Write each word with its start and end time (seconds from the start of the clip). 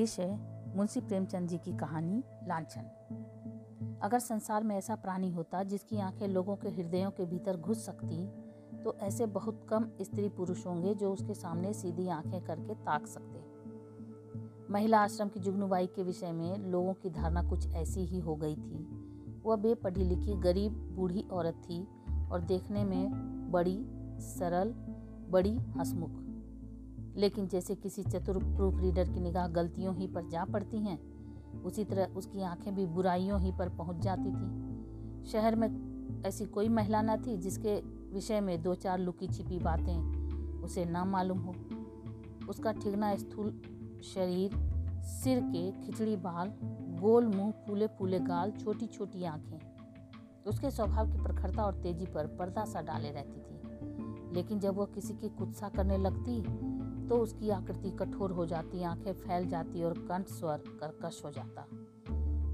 पेश 0.00 0.20
है 0.20 0.76
मुंशी 0.76 1.00
प्रेमचंद 1.00 1.48
जी 1.48 1.58
की 1.58 1.72
कहानी 1.76 2.22
लांछन। 2.48 3.98
अगर 4.02 4.18
संसार 4.18 4.64
में 4.64 4.76
ऐसा 4.76 4.94
प्राणी 4.94 5.30
होता 5.30 5.62
जिसकी 5.62 5.98
आँखें 6.00 6.28
लोगों 6.28 6.56
के 6.56 6.68
हृदयों 6.68 7.10
के 7.10 7.24
भीतर 7.26 7.56
घुस 7.56 7.84
सकती 7.86 8.26
तो 8.82 8.96
ऐसे 9.00 9.26
बहुत 9.26 9.66
कम 9.68 9.88
स्त्री 10.02 10.28
पुरुष 10.28 10.66
होंगे 10.66 10.94
जो 10.94 11.12
उसके 11.12 11.34
सामने 11.34 11.72
सीधी 11.72 12.08
आँखें 12.08 12.40
करके 12.44 12.74
ताक 12.74 13.06
सकते। 13.06 13.42
महिला 14.72 15.00
आश्रम 15.00 15.28
की 15.28 15.40
जुगनुबाई 15.40 15.86
के 15.86 16.02
विषय 16.02 16.32
में 16.32 16.56
लोगों 16.58 16.94
की 16.94 17.10
धारणा 17.10 17.42
कुछ 17.42 17.66
ऐसी 17.74 18.00
ही 18.00 18.20
हो 18.20 18.36
गई 18.36 18.56
थी। 18.56 18.86
वह 19.44 19.56
बेपढ़ी 19.56 20.04
लिखी 20.04 20.34
गरीब, 20.34 20.72
बूढ़ी 20.96 21.26
औरत 21.32 21.62
थी 21.64 21.82
और 22.32 22.40
देखने 22.40 22.84
में 22.84 23.10
बड़ी, 23.52 23.78
सरल, 24.20 24.72
बड़ी 25.30 25.56
हंसमुख। 25.56 26.19
लेकिन 27.20 27.48
जैसे 27.48 27.74
किसी 27.74 28.02
चतुर 28.02 28.38
प्रूफ 28.38 28.80
रीडर 28.80 29.08
की 29.08 29.20
निगाह 29.20 29.48
गलतियों 29.48 29.94
ही 29.96 30.06
पर 30.06 30.28
जा 30.28 30.44
पड़ती 30.44 30.78
हैं, 30.78 30.98
उसी 31.62 31.84
तरह 31.84 32.04
उसकी 32.04 32.42
आँखें 32.42 32.74
भी 32.74 32.86
बुराइयों 32.86 33.40
ही 33.40 33.52
पर 33.52 33.68
पहुँच 33.68 33.96
जाती 33.96 34.30
थी। 34.30 34.70
शहर 35.26 35.56
में 35.56 35.90
ऐसी 36.26 36.44
कोई 36.44 36.68
महिला 36.68 37.02
न 37.02 37.16
थी 37.16 37.36
जिसके 37.36 37.80
विषय 38.12 38.40
में 38.40 38.62
दो 38.62 38.74
चार 38.74 38.98
लुकी 38.98 39.26
छिपी 39.26 39.58
बातें 39.58 40.20
उसे 40.62 40.84
ना 40.84 41.04
मालूम 41.04 41.38
हो। 41.38 41.54
उसका 42.48 42.72
ठिगना 42.72 43.16
स्थूल 43.16 43.62
शरीर, 44.04 44.50
सिर 45.02 45.40
के 45.40 45.70
खिचड़ी 45.72 46.16
बाल, 46.16 46.52
गोल 47.00 47.26
मुँह 47.26 47.50
फूले 47.50 47.86
फूले 47.86 48.20
गाल 48.20 48.50
छोटी 48.50 48.86
छोटी 48.86 49.24
आँखें। 49.24 49.58
उसके 50.46 50.70
स्वभाव 50.70 51.12
की 51.12 51.22
प्रखरता 51.22 51.64
और 51.64 51.74
तेज़ी 51.74 52.06
पर 52.06 52.26
पर्दा 52.26 52.64
सा 52.64 52.80
डाले 52.82 53.10
रहती 53.10 53.40
थी। 53.40 53.60
लेकिन 54.34 54.60
जब 54.60 54.74
वह 54.74 54.86
किसी 54.86 55.14
की 55.14 55.28
कुत्सा 55.28 55.68
करने 55.68 55.98
लगती 55.98 56.42
तो 57.10 57.16
उसकी 57.16 57.50
आकृति 57.50 57.90
कठोर 57.90 58.30
हो 58.30 58.46
जाती, 58.46 58.82
आँखें 58.82 59.12
फैल 59.12 59.46
जाती 59.48 59.82
और 59.82 59.92
कंठ 59.92 60.26
स्वर 60.28 60.58
कर्कश 60.58 61.22
हो 61.24 61.30
जाता। 61.30 61.66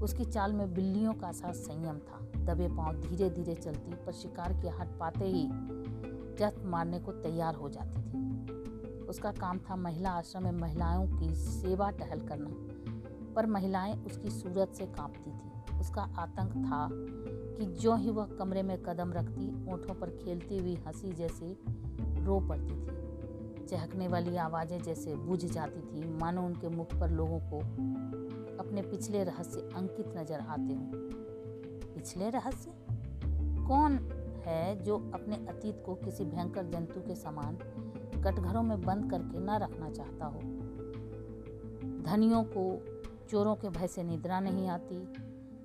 उसकी 0.03 0.25
चाल 0.25 0.53
में 0.53 0.73
बिल्लियों 0.73 1.13
का 1.13 1.31
सा 1.31 1.51
संयम 1.51 1.97
था। 1.97 2.19
दबे 2.45 2.67
पाँव 2.67 3.01
धीरे 3.01 3.29
धीरे 3.29 3.55
चलती, 3.55 3.93
पर 3.93 4.11
शिकार 4.11 4.53
की 4.53 4.67
हट 4.67 4.97
पाते 4.99 5.25
ही 5.25 5.49
जत 6.39 6.61
मारने 6.65 6.99
को 6.99 7.11
तैयार 7.11 7.55
हो 7.55 7.69
जाती 7.69 8.01
थी। 8.01 8.47
उसका 9.01 9.31
काम 9.31 9.59
था 9.59 9.75
महिला 9.75 10.09
आश्रम 10.09 10.43
में 10.43 10.51
महिलाओं 10.51 11.07
की 11.07 11.35
सेवा 11.35 11.89
टहल 11.89 12.19
करना, 12.19 12.49
पर 13.33 13.45
महिलाएँ 13.45 14.05
उसकी 14.05 14.29
सूरत 14.29 14.73
से 14.73 14.85
कांपती 14.85 15.31
थी। 15.31 15.79
उसका 15.79 16.01
आतंक 16.01 16.51
था 16.65 16.89
कि 17.57 17.65
जो 17.65 17.95
ही 17.95 18.09
वह 18.09 18.25
कमरे 18.25 18.63
में 18.63 18.83
कदम 18.83 19.13
रखती, 19.13 19.73
ओठों 19.73 19.93
पर 19.93 20.09
खेलती 20.09 20.57
हुई 20.57 20.75
हँसी 20.75 21.11
जैसे 21.11 21.57
रो 22.25 22.39
पड़ती 22.39 22.75
थी। 22.75 22.96
चहकने 23.67 24.07
वाली 24.07 24.35
आवाज़ें 24.37 24.81
जैसे 24.81 25.15
बुझ 25.15 25.45
जाती 25.45 25.81
थी। 25.81 26.07
मानो 26.07 26.41
उनके 26.41 26.69
मुख 26.69 26.99
पर 26.99 27.09
लोगों 27.09 27.39
को 27.39 27.59
अपने 28.63 28.81
पिछले 28.81 29.23
रहस्य 29.23 29.69
अंकित 29.75 30.13
नज़र 30.17 30.39
आते 30.39 30.73
हों। 30.73 30.91
पिछले 31.93 32.29
रहस्य? 32.29 32.71
कौन 33.67 33.97
है 34.45 34.83
जो 34.83 35.11
अपने 35.13 35.35
अतीत 35.35 35.83
को 35.85 35.95
किसी 35.95 36.25
भयंकर 36.25 36.65
जंतु 36.65 37.01
के 37.01 37.15
समान 37.15 37.55
कटघरों 38.23 38.63
में 38.63 38.81
बंद 38.81 39.11
करके 39.11 39.39
न 39.39 39.49
रखना 39.49 39.89
चाहता 39.89 40.25
हो? 40.25 40.39
धनियों 42.03 42.43
को 42.43 42.85
चोरों 43.29 43.55
के 43.55 43.69
भय 43.69 43.87
से 43.87 44.03
निद्रा 44.03 44.39
नहीं 44.39 44.67
आती। 44.67 45.13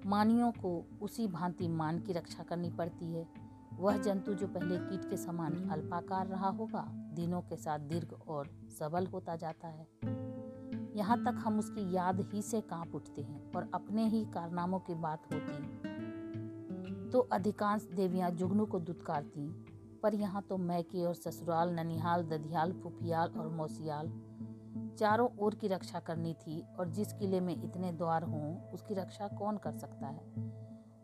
मानियों 0.07 0.53
को 0.53 0.85
उसी 1.03 1.27
भांति 1.27 1.69
मान 1.69 1.99
की 1.99 2.13
रक्षा 2.13 2.43
करनी 2.43 2.71
पड़ती 2.71 3.13
है। 3.13 3.27
वह 3.79 3.97
जंतु 3.97 4.35
जो 4.35 4.47
पहले 4.47 4.79
कीट 4.79 5.11
के 5.11 5.17
समान 5.17 5.69
अल्पाकार 5.69 6.27
रहा 6.27 6.49
होगा। 6.49 7.02
दिनों 7.15 7.41
के 7.41 7.57
साथ 7.57 7.79
दीर्घ 7.79 8.13
और 8.29 8.49
सबल 8.79 9.07
होता 9.07 9.37
जाता 9.37 9.69
है। 9.69 9.87
यहाँ 10.97 11.19
तक 11.25 11.35
हम 11.39 11.59
उसकी 11.59 11.95
याद 11.95 12.21
ही 12.21 12.43
से 12.43 12.61
काँप 12.61 12.95
उठते 12.95 13.23
हैं 13.23 13.53
और 13.53 13.71
अपने 13.75 14.09
ही 14.09 14.25
कारनामों 14.25 14.79
की 14.79 14.95
बात 14.95 15.23
होती 15.33 15.53
है। 15.53 17.11
तो 17.11 17.21
अधिकांश 17.21 17.83
देवियाँ 17.83 18.31
जुगनू 18.31 18.67
को 18.67 18.81
दुत्कारती 18.81 19.65
पर 20.03 20.15
यहाँ 20.15 20.43
तो 20.43 20.57
मैके 20.57 21.05
और 21.05 21.15
ससुराल, 21.15 21.71
ननिहाल, 21.71 22.23
दधियाल, 22.23 22.73
फुफियाल 22.73 23.29
और 23.29 23.49
मौसियाल 23.49 24.13
चारों 24.99 25.29
ओर 25.39 25.55
की 25.55 25.69
रक्षा 25.69 26.01
करनी 26.01 26.35
थी 26.35 26.65
और 26.81 26.89
जिस 26.89 27.13
किले 27.13 27.41
में 27.41 27.65
इतने 27.65 27.93
द्वार 27.93 28.23
हों, 28.23 28.71
उसकी 28.71 28.95
रक्षा 28.95 29.29
कौन 29.29 29.57
कर 29.57 29.73
सकता 29.73 30.07
है? 30.07 30.23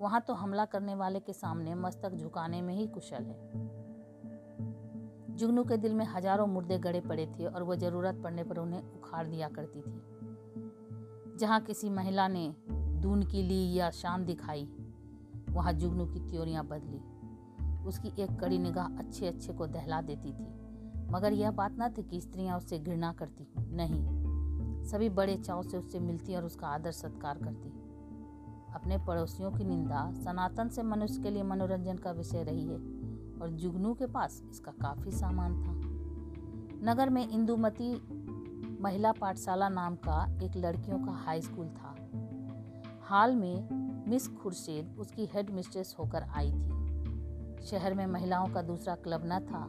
वहाँ 0.01 0.21
तो 0.21 0.35
हमला 0.35 0.65
करने 0.65 0.95
वाले 0.95 1.21
के 1.21 1.33
सामने 1.33 1.75
मस्तक 1.75 2.15
झुकाने 2.15 2.63
में 2.63 2.75
ही 2.75 2.87
कुशल 2.87 3.25
है। 3.25 3.78
जुगनू 5.39 5.65
के 5.65 5.77
दिल 5.77 5.93
में 5.95 6.05
हज़ारों 6.05 6.47
मुर्दे 6.47 6.79
गड़े 6.79 7.01
पड़े 7.01 7.27
थे 7.27 7.47
और 7.47 7.63
वह 7.63 7.77
ज़रूरत 7.77 8.15
पड़ने 8.15 8.45
पर 8.45 8.59
उन्हें 8.59 8.81
उखाड़ 8.81 9.27
दिया 9.27 9.49
करती 9.49 9.81
थी। 9.81 11.37
जहाँ 11.39 11.61
किसी 11.61 11.91
महिला 11.91 12.29
ने 12.29 12.55
दून 13.03 13.23
की 13.23 13.43
ली 13.43 13.75
या 13.75 13.91
शान 13.91 14.25
दिखाई, 14.25 14.69
वहाँ 15.51 15.73
जुगनू 15.73 16.07
की 16.07 16.21
त्योरियाँ 16.21 16.65
बदली। 16.65 17.01
उसकी 17.89 18.23
एक 18.23 18.31
कड़ी 18.41 18.59
निगाह 18.59 18.99
अच्छे 18.99 19.27
अच्छे 19.27 19.53
को 19.53 19.67
दहला 19.67 20.01
देती 20.01 20.33
थी। 20.33 20.49
मगर 21.13 21.33
यह 21.33 21.51
बात 21.51 21.77
न 21.81 21.89
थी 21.89 22.03
कि 22.03 22.21
स्त्रियाँ 22.21 22.57
उससे 22.59 22.79
घृणा 22.79 23.13
करती, 23.13 23.49
नहीं। 23.77 24.85
सभी 24.85 25.09
बड़े 25.09 25.37
चाव 25.37 25.63
से 25.63 25.77
उससे 25.77 25.99
मिलती 26.01 26.37
और 26.37 26.45
उसका 26.45 26.67
आदर 26.67 26.93
सत्कार 26.93 27.39
करती। 27.39 27.69
अपने 28.75 28.99
पड़ोसियों 28.99 29.53
की 29.53 29.65
निंदा 29.65 30.11
सनातन 30.15 30.69
से 30.69 30.83
मनुष्य 30.83 31.23
के 31.23 31.31
लिए 31.31 31.43
मनोरंजन 31.43 31.97
का 31.97 32.11
विषय 32.11 32.43
रही 32.43 32.67
है। 32.67 32.98
और 33.43 33.51
जुगनू 33.51 33.95
के 33.95 34.07
पास 34.07 34.43
इसका 34.51 34.73
काफ़ी 34.73 35.11
सामान 35.11 35.55
था। 35.63 36.93
नगर 36.93 37.11
में 37.11 37.29
इंदुमती 37.29 37.93
महिला 38.81 39.13
पाठशाला 39.13 39.69
नाम 39.69 39.95
का 39.97 40.39
एक 40.43 40.53
लड़कियों 40.57 40.99
का 40.99 41.13
हाई 41.13 41.43
स्कूल 41.43 41.69
था। 41.69 41.95
हाल 43.03 43.35
में 43.37 43.69
मिस 44.09 44.29
खुर्शीद 44.29 44.97
उसकी 44.99 45.27
हेड 45.27 45.51
मिस्ट्रेस 45.51 45.97
होकर 45.99 46.23
आई 46.23 46.53
थी। 46.53 47.67
शहर 47.67 47.95
में 47.95 48.07
महिलाओं 48.07 48.47
का 48.47 48.63
दूसरा 48.63 48.95
क्लब 48.95 49.23
न 49.25 49.39
था। 49.41 49.67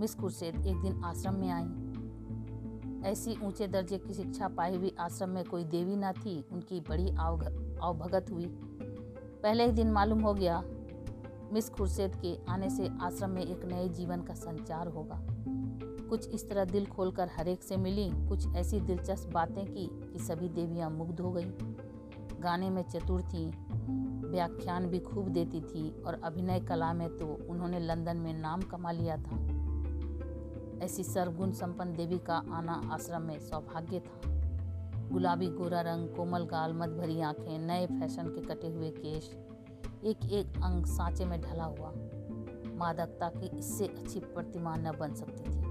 मिस 0.00 0.14
खुर्शेद 0.14 0.66
एक 0.66 0.80
दिन 0.82 1.02
आश्रम 1.04 1.34
में 1.34 1.50
आई। 1.50 3.10
ऐसी 3.10 3.36
ऊँचे 3.44 3.66
दर्जे 3.68 3.98
की 3.98 4.14
शिक्षा 4.14 4.48
पाई 4.48 4.76
हुई 4.76 4.94
आश्रम 5.00 5.28
में 5.28 5.44
कोई 5.44 5.64
देवी 5.64 5.96
न 5.96 6.12
थी, 6.12 6.44
उनकी 6.52 6.80
बड़ी 6.80 7.10
आवभगत 7.10 8.30
हुई। 8.30 8.46
पहले 9.42 9.66
ही 9.66 9.72
दिन 9.72 9.92
मालूम 9.92 10.20
हो 10.20 10.34
गया 10.34 10.62
मिस 11.52 11.68
खुर्शेद 11.68 12.16
के 12.16 12.52
आने 12.52 12.70
से 12.70 12.90
आश्रम 13.00 13.30
में 13.30 13.42
एक 13.42 13.64
नए 13.64 13.88
जीवन 13.88 14.22
का 14.22 14.34
संचार 14.34 14.88
होगा। 14.88 15.26
कुछ 16.08 16.28
इस 16.28 16.48
तरह 16.48 16.64
दिल 16.64 16.86
खोलकर 16.86 17.28
हरेक 17.36 17.62
से 17.62 17.76
मिली, 17.76 18.28
कुछ 18.28 18.46
ऐसी 18.46 18.80
दिलचस्प 18.80 19.30
बातें 19.30 19.66
की 19.66 19.86
कि 19.92 20.18
सभी 20.18 20.48
देवियाँ 20.48 20.90
मुग्ध 20.90 21.20
हो 21.20 21.32
गईं। 21.32 21.50
गाने 22.40 22.70
में 22.70 22.82
चतुर 22.82 23.22
थीं, 23.22 23.52
व्याख्यान 24.30 24.86
भी 24.86 24.98
खूब 24.98 25.28
देती 25.28 25.60
थी 25.60 26.02
और 26.02 26.20
अभिनय 26.24 26.60
कला 26.60 26.92
में 26.92 27.16
तो 27.16 27.46
उन्होंने 27.48 27.80
लंदन 27.80 28.16
में 28.16 28.34
नाम 28.34 28.60
कमा 28.60 28.92
लिया 28.92 29.16
था। 29.16 29.36
ऐसी 30.84 31.04
सर्वगुण 31.04 31.52
संपन्न 31.52 31.96
देवी 31.96 32.18
का 32.18 32.42
आना 32.52 32.82
आश्रम 32.92 33.22
में 33.22 33.38
सौभाग्य 33.38 34.00
था। 34.00 34.20
गुलाबी 35.08 35.46
गोरा 35.46 35.80
रंग, 35.80 36.08
कोमल 36.08 36.44
गाल 36.44 36.72
मत 36.72 36.88
भरी 36.88 37.20
आँखें, 37.20 37.58
नए 37.58 37.86
फ़ैशन 37.86 38.26
के 38.26 38.40
कटे 38.40 38.68
हुए 38.68 38.90
केश 38.90 39.30
एक 40.06 40.24
एक 40.24 40.46
अंग 40.64 40.86
सांचे 40.86 41.24
में 41.24 41.40
ढला 41.40 41.64
हुआ। 41.64 41.92
मादकता 42.74 43.28
की 43.28 43.58
इससे 43.58 43.86
अच्छी 43.86 44.20
प्रतिमा 44.20 44.76
न 44.76 44.92
बन 45.00 45.14
सकती 45.14 45.42
थी। 45.42 45.66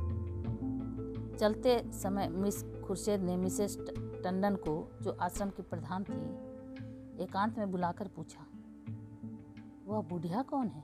चलते 1.38 1.92
समय 1.92 2.28
मिस 2.28 2.64
खुर्शेद 2.64 3.22
ने 3.22 3.38
मिसेस 3.38 3.78
टंडन 4.24 4.56
को, 4.56 4.92
जो 5.02 5.18
आश्रम 5.22 5.50
की 5.50 5.62
प्रधान 5.62 6.04
थी, 6.04 7.24
एकांत 7.24 7.58
में 7.58 7.72
बुलाकर 7.72 8.08
पूछा, 8.08 8.46
वह 9.86 10.02
बुढ़िया 10.02 10.42
कौन 10.42 10.68
है? 10.68 10.84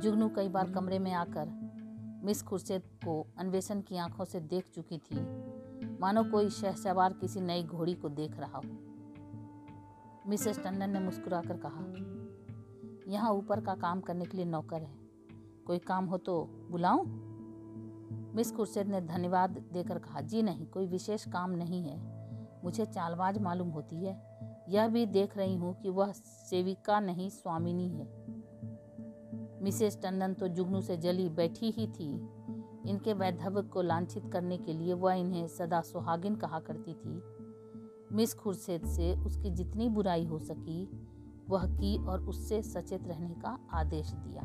जुगनू 0.00 0.28
कई 0.28 0.48
बार 0.48 0.70
कमरे 0.70 0.98
में 0.98 1.12
आकर 1.12 1.68
मिस 2.24 2.42
खुर्शेद 2.42 2.82
को 2.82 3.26
अन्वेषण 3.38 3.80
की 3.80 3.96
आँखों 3.96 4.24
से 4.24 4.40
देख 4.40 4.70
चुकी 4.74 4.98
थी। 4.98 5.20
मानो 6.00 6.24
कोई 6.24 6.50
शहसवार 6.50 7.12
किसी 7.12 7.40
नई 7.40 7.62
घोड़ी 7.62 7.94
को 7.94 8.08
देख 8.08 8.38
रहा 8.38 8.58
हो। 8.58 8.97
मिसेस 10.28 10.58
टंडन 10.58 10.90
ने 10.90 11.00
मुस्कुराकर 11.00 11.56
कहा, 11.56 11.84
यहाँ 13.08 13.32
ऊपर 13.32 13.60
का 13.60 13.74
काम 13.74 14.00
करने 14.00 14.24
के 14.24 14.36
लिए 14.36 14.46
नौकर 14.46 14.82
है। 14.82 14.94
कोई 15.66 15.78
काम 15.78 16.06
हो 16.06 16.18
तो 16.18 16.48
बुलाऊं? 16.70 17.04
मिस 18.34 18.52
खुर्शेद 18.52 18.88
ने 18.88 19.00
धन्यवाद 19.00 19.50
देकर 19.72 19.98
कहा, 19.98 20.20
जी 20.20 20.42
नहीं, 20.42 20.66
कोई 20.66 20.86
विशेष 20.86 21.28
काम 21.28 21.50
नहीं 21.50 21.82
है। 21.84 21.96
मुझे 22.64 22.86
चालबाज 22.86 23.38
मालूम 23.38 23.68
होती 23.68 24.04
है। 24.04 24.16
यह 24.68 24.88
भी 24.88 25.06
देख 25.06 25.36
रही 25.36 25.54
हूँ 25.54 25.74
कि 25.82 25.90
वह 25.90 26.12
सेविका 26.12 27.00
नहीं, 27.00 27.30
स्वामिनी 27.30 27.88
है। 27.88 28.06
मिसेस 29.62 29.98
टंडन 30.02 30.34
तो 30.34 30.48
जुगनू 30.48 30.80
से 30.80 30.96
जली 30.96 31.28
बैठी 31.28 31.70
ही 31.70 31.86
थी। 31.86 32.12
इनके 32.90 33.12
वैधव्य 33.12 33.62
को 33.62 33.82
लांछित 33.82 34.30
करने 34.32 34.58
के 34.58 34.72
लिए 34.72 34.92
वह 34.92 35.14
इन्हें 35.14 35.48
सदा 35.48 35.80
सुहागिन 35.80 36.36
कहा 36.36 36.60
करती 36.60 36.94
थी। 36.94 37.37
मिस 38.12 38.34
खुर्शेद 38.34 38.86
से 38.86 39.14
उसकी 39.16 39.50
जितनी 39.50 39.88
बुराई 39.88 40.24
हो 40.24 40.38
सकी, 40.38 40.88
वह 41.48 41.64
की 41.66 41.96
और 42.04 42.20
उससे 42.20 42.62
सचेत 42.62 43.06
रहने 43.06 43.34
का 43.34 43.58
आदेश 43.72 44.12
दिया। 44.12 44.42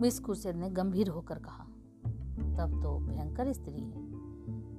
मिस 0.00 0.20
खुर्शेद 0.20 0.56
ने 0.56 0.70
गंभीर 0.70 1.08
होकर 1.08 1.38
कहा, 1.38 1.64
तब 2.56 2.80
तो 2.82 2.98
भयंकर 2.98 3.52
स्त्री 3.52 3.80
है। 3.80 4.02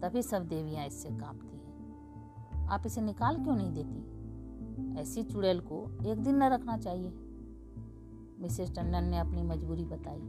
तभी 0.02 0.22
सब 0.22 0.48
देवियाँ 0.48 0.88
इससे 0.88 1.10
कांपती 1.10 1.58
हैं। 1.58 2.68
आप 2.68 2.84
इसे 2.86 3.02
निकाल 3.02 3.44
क्यों 3.44 3.56
नहीं 3.56 3.72
देती? 3.72 5.02
ऐसी 5.02 5.24
चुड़ैल 5.24 5.60
को 5.60 5.86
एक 6.06 6.24
दिन 6.24 6.36
न 6.36 6.44
रखना 6.44 6.78
चाहिए। 6.78 7.14
मिसेस 8.40 8.72
टंडन 8.72 9.04
ने 9.04 9.20
अपनी 9.20 9.44
मजबूरी 9.44 9.86
बताई, 9.86 10.22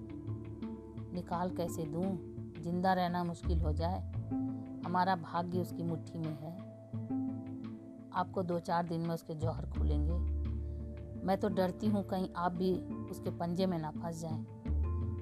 निकाल 1.15 1.51
कैसे 1.51 1.85
दूँ? 1.85 2.05
ज़िंदा 2.63 2.93
रहना 2.93 3.25
मुश्किल 3.25 3.61
हो 3.61 3.73
जाए। 3.73 4.14
हमारा 4.95 5.17
भाग्य 5.17 5.59
उसकी 5.59 5.83
मुट्ठी 5.83 6.19
में 6.19 6.37
है। 6.41 6.51
आपको 8.13 8.43
दो 8.43 8.59
चार 8.59 8.87
दिन 8.87 9.01
में 9.01 9.15
उसके 9.15 9.35
जौहर 9.35 9.67
खुलेंगे। 9.67 10.13
मैं 11.27 11.37
तो 11.39 11.49
डरती 11.49 11.87
हूँ 11.87 12.03
कहीं 12.03 12.29
आप 12.37 12.53
भी 12.53 12.75
उसके 13.11 13.31
पंजे 13.31 13.67
में 13.67 13.79
ना 13.79 13.91
फंस 13.91 14.21
जाएँ। 14.21 14.45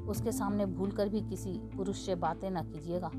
उसके 0.07 0.33
सामने 0.33 0.67
भूल 0.67 0.91
कर 0.91 1.09
भी 1.09 1.21
किसी 1.21 1.53
पुरुष 1.77 2.07
से 2.07 2.15
बातें 2.15 2.51
ना 2.51 2.63
कीजिएगा। 2.63 3.11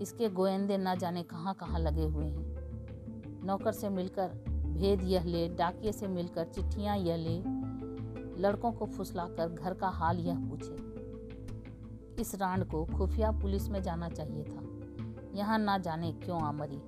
इसके 0.00 0.28
गोयंदे 0.28 0.78
ना 0.78 0.94
जाने 0.94 1.22
कहाँ 1.22 1.54
कहाँ 1.54 1.80
लगे 1.80 2.06
हुए 2.06 2.26
हैं। 2.26 3.46
नौकर 3.46 3.72
से 3.72 3.88
मिलकर 3.88 4.28
भेद 4.48 5.02
यह 5.02 5.24
ले, 5.24 5.48
डाकिए 5.48 5.92
से 5.92 6.08
मिलकर 6.08 6.44
चिट्ठियाँ 6.44 6.96
यह 6.96 7.16
ले। 7.16 7.38
लड़कों 8.42 8.72
को 8.72 8.86
फुसलाकर 8.86 9.48
घर 9.48 9.74
का 9.74 9.88
हाल 9.88 10.18
यह 10.18 10.36
पूछे। 10.38 10.76
इस 12.22 12.34
रांड 12.34 12.64
को 12.64 12.84
खुफिया 12.84 13.30
पुलिस 13.30 13.68
में 13.68 13.82
जाना 13.82 14.08
चाहिए 14.08 14.44
था। 14.44 14.61
यहाँ 15.34 15.58
ना 15.58 15.78
जाने 15.78 16.12
क्यों 16.12 16.42
आमरी 16.42 16.82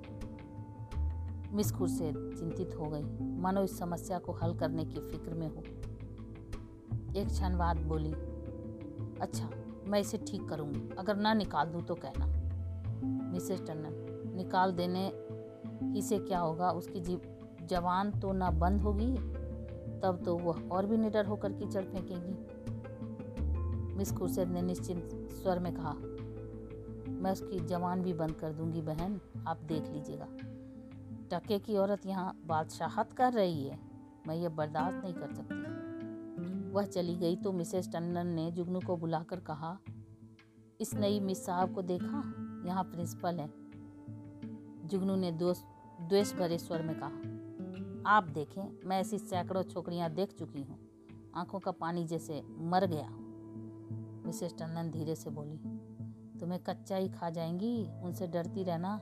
मिस 1.53 1.73
खुर्शेद 1.73 2.15
चिंतित 2.39 2.77
हो 2.81 2.85
गई। 2.85 3.03
मानो 3.41 3.63
इस 3.63 3.79
समस्या 3.79 4.19
को 4.19 4.33
हल 4.33 4.55
करने 4.55 4.85
की 4.85 5.01
फ़िक्र 5.01 5.35
में 5.35 5.49
हो। 5.49 5.63
एक 7.21 7.29
क्षण 7.29 7.59
बाद 7.59 7.77
बोली 7.77 8.13
अच्छा 9.21 9.51
मैं 9.87 10.01
इसे 10.01 10.19
ठीक 10.19 10.49
करूँगी। 10.49 10.89
अगर 10.99 11.17
ना 11.17 11.35
निकाल 11.35 11.67
दूँ 11.67 11.83
तो 11.83 11.95
कहना। 11.95 12.27
मिसेस 13.33 13.61
टन्नन, 13.61 14.33
निकाल 14.37 14.73
देने 14.73 15.13
ही 15.83 16.03
से 16.03 16.19
क्या 16.19 16.39
होगा? 16.39 16.71
उसकी 16.71 17.01
जीप 17.01 17.23
जवान 17.63 18.11
तो 18.11 18.33
ना 18.33 18.51
बंद 18.51 18.81
होगी? 18.81 19.15
तब 20.01 20.23
तो 20.25 20.37
वह 20.37 20.69
और 20.69 20.87
भी 20.87 20.97
निडर 20.97 21.27
होकर 21.27 21.53
कीचड़ 21.53 21.85
फेंकेगी? 21.85 22.35
मिस 23.95 24.13
खुर्शेद 24.13 24.49
ने 24.49 24.63
निश्चिंत 24.63 25.29
स्वर 25.33 25.59
में 25.59 25.75
कहा 25.75 25.95
मैं 27.25 27.33
उसकी 27.33 27.59
जवान 27.59 28.03
भी 28.03 28.13
बंद 28.13 28.33
कर 28.33 28.53
दूँगी, 28.53 28.81
बहन। 28.83 29.21
आप 29.49 29.61
देख 29.63 29.89
लीजिएगा। 29.89 30.27
टके 31.31 31.59
की 31.59 31.77
औरत 31.77 32.07
यहाँ 32.07 32.41
बादशाहत 32.47 33.13
कर 33.13 33.33
रही 33.33 33.65
है। 33.65 33.79
मैं 34.29 34.35
ये 34.35 34.49
बर्दाश्त 34.49 35.05
नहीं 35.05 35.15
कर 35.15 35.33
सकती। 35.35 36.73
वह 36.73 36.85
चली 36.85 37.15
गई 37.17 37.37
तो 37.37 37.53
मिसेस 37.53 37.89
टंडन 37.89 38.27
ने 38.27 38.51
जुगनू 38.51 38.81
को 38.81 38.97
बुलाकर 38.97 39.41
कहा, 39.41 39.79
इस 40.81 40.95
नई 40.95 41.21
मिस 41.21 41.45
साहब 41.47 41.75
को 41.75 41.83
देखा? 41.83 42.23
यहाँ 42.67 42.85
प्रिंसिपल 42.85 43.41
है। 43.41 43.49
जुगनू 44.89 45.17
ने 45.17 45.33
दोस्त 45.33 45.67
द्वेष 46.01 46.35
भरे 46.35 46.59
स्वर 46.59 46.83
में 46.83 46.95
कहा, 46.99 48.11
आप 48.11 48.25
देखें, 48.25 48.63
मैं 48.85 49.01
ऐसी 49.01 49.19
सैकड़ों 49.19 49.63
छोकरियाँ 49.63 50.11
देख 50.11 50.33
चुकी 50.33 50.63
हूँ। 50.63 50.79
आँखों 51.37 51.59
का 51.59 51.71
पानी 51.71 52.05
जैसे 52.05 52.43
मर 52.65 52.87
गया। 52.87 53.09
मिसेस 54.27 54.55
टंडन 54.59 54.91
धीरे 54.91 55.15
से 55.15 55.31
बोली 55.31 55.57
तुम्हें 56.35 56.61
कच्चा 56.63 56.97
ही 56.97 57.09
खा 57.09 57.31
जाएँगी, 57.31 57.91
उनसे 58.03 58.27
डरती 58.27 58.63
रहना। 58.65 58.99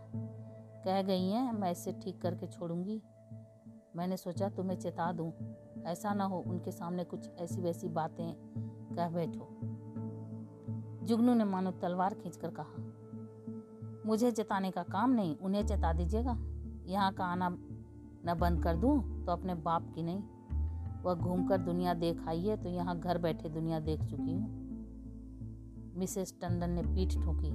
कह 0.84 1.02
गई 1.02 1.28
हैं, 1.28 1.52
मैं 1.52 1.70
इसे 1.72 1.92
ठीक 1.94 2.20
करके 2.22 2.46
छोड़ूँगी। 2.46 3.00
मैंने 3.96 4.16
सोचा 4.16 4.48
तुम्हें 4.48 4.78
चेता 4.78 5.10
दूँ। 5.12 5.32
ऐसा 5.86 6.12
ना 6.14 6.24
हो 6.24 6.38
उनके 6.38 6.70
सामने 6.70 7.04
कुछ 7.04 7.28
ऐसी 7.40 7.60
वैसी 7.60 7.88
बातें, 7.88 8.32
कह 8.94 9.08
बैठो। 9.08 9.48
जुगनू 11.06 11.34
ने 11.34 11.44
मानो 11.44 11.70
तलवार 11.72 12.14
खींचकर 12.14 12.50
कहा, 12.50 12.82
मुझे 14.06 14.30
चेताने 14.30 14.70
का 14.70 14.82
काम 14.82 15.10
नहीं, 15.10 15.36
उन्हें 15.36 15.66
चेता 15.66 15.92
दीजिएगा। 15.92 16.36
यहाँ 16.86 17.12
का 17.12 17.24
आना 17.24 17.48
न 18.26 18.34
बंद 18.40 18.62
कर 18.64 18.76
दूँ 18.76 19.24
तो 19.24 19.32
अपने 19.32 19.54
बाप 19.56 19.92
की 19.94 20.02
नहीं। 20.02 20.22
वह 21.02 21.14
घूमकर 21.14 21.58
दुनिया 21.58 21.94
देख 21.94 22.26
आई 22.28 22.40
है 22.40 22.56
तो 22.62 22.68
यहाँ 22.68 22.98
घर 22.98 23.18
बैठे 23.18 23.48
दुनिया 23.48 23.80
देख 23.80 24.00
चुकी 24.00 24.32
हूँ। 24.32 24.61
मिसेस 25.96 26.34
टंडन 26.40 26.70
ने 26.70 26.82
पीठ 26.82 27.08
ठोकी। 27.08 27.50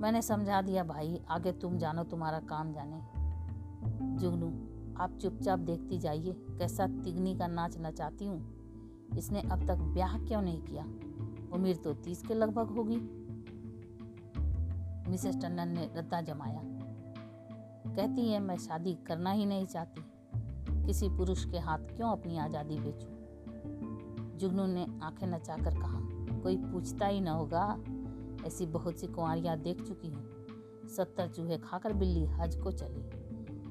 मैंने 0.00 0.22
समझा 0.22 0.62
दिया, 0.62 0.84
भाई, 0.84 1.20
आगे 1.28 1.52
तुम 1.52 1.78
जानो, 1.78 2.04
तुम्हारा 2.04 2.40
काम 2.40 2.72
जाने। 2.72 3.02
जुगनू, 4.18 4.48
आप 5.02 5.18
चुपचाप 5.22 5.58
देखती 5.58 5.98
जाइए, 5.98 6.32
कैसा 6.32 6.86
तिगनी 6.86 7.36
का 7.36 7.46
नाच 7.46 7.78
नचाती 7.78 8.26
हूँ। 8.26 8.62
इसने 9.18 9.40
अब 9.40 9.66
तक 9.66 9.76
ब्याह 9.76 10.18
क्यों 10.18 10.42
नहीं 10.42 10.62
किया? 10.62 10.84
उम्र 11.52 11.76
तो 11.76 11.94
तीस 11.94 12.22
के 12.22 12.34
लगभग 12.34 12.66
होगी। 12.66 12.96
मिसेस 15.10 15.36
टंडन 15.36 15.68
ने 15.68 15.90
रद्दा 15.96 16.20
जमाया। 16.20 16.62
कहती 17.96 18.28
है, 18.28 18.40
मैं 18.40 18.56
शादी 18.56 18.94
करना 18.94 19.30
ही 19.30 19.46
नहीं 19.46 19.66
चाहती। 19.66 20.02
किसी 20.86 21.08
पुरुष 21.08 21.44
के 21.44 21.58
हाथ 21.58 21.78
क्यों 21.78 22.10
अपनी 22.10 22.38
आज़ादी 22.38 22.78
बेचूं? 22.78 23.22
जुगनू 24.38 24.66
ने 24.66 24.86
आँखें 25.02 25.26
नचाकर 25.26 25.74
कहा 25.80 26.11
कोई 26.42 26.56
पूछता 26.56 27.06
ही 27.06 27.20
ना 27.20 27.32
होगा। 27.32 27.78
ऐसी 28.46 28.66
बहुत 28.66 28.98
सी 28.98 29.06
कुंवरियाँ 29.06 29.56
देख 29.58 29.82
चुकी 29.82 30.08
हूँ। 30.08 30.88
सत्तर 30.88 31.28
चूहे 31.28 31.58
खाकर 31.58 31.92
बिल्ली 31.92 32.24
हज 32.26 32.56
को 32.56 32.72
चली। 32.72 33.10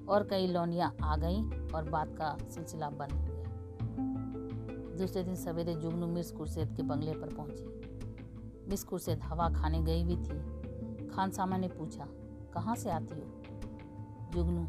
और 0.05 0.23
कई 0.23 0.47
लौनियाँ 0.47 0.95
आ 1.03 1.15
गईं 1.17 1.71
और 1.71 1.89
बात 1.89 2.15
का 2.17 2.37
सिलसिला 2.49 2.89
बंद 2.89 3.11
हो 3.11 3.25
गया। 3.25 4.97
दूसरे 4.97 5.23
दिन 5.23 5.35
सवेरे 5.35 5.75
जुगनू 5.75 6.07
मिर्स 6.07 6.31
कुरसेद 6.31 6.73
के 6.75 6.83
बंगले 6.83 7.13
पर 7.13 7.33
पहुँची। 7.33 8.69
मिस 8.69 8.83
कुरसेद 8.83 9.19
हवा 9.23 9.49
खाने 9.49 9.81
गई 9.81 10.03
भी 10.03 10.15
थी। 10.15 11.07
खान 11.09 11.31
सामा 11.31 11.57
ने 11.57 11.67
पूछा, 11.67 12.07
कहाँ 12.53 12.75
से 12.75 12.89
आती 12.89 13.15
हो? 13.15 13.41
जुगनू, 14.33 14.61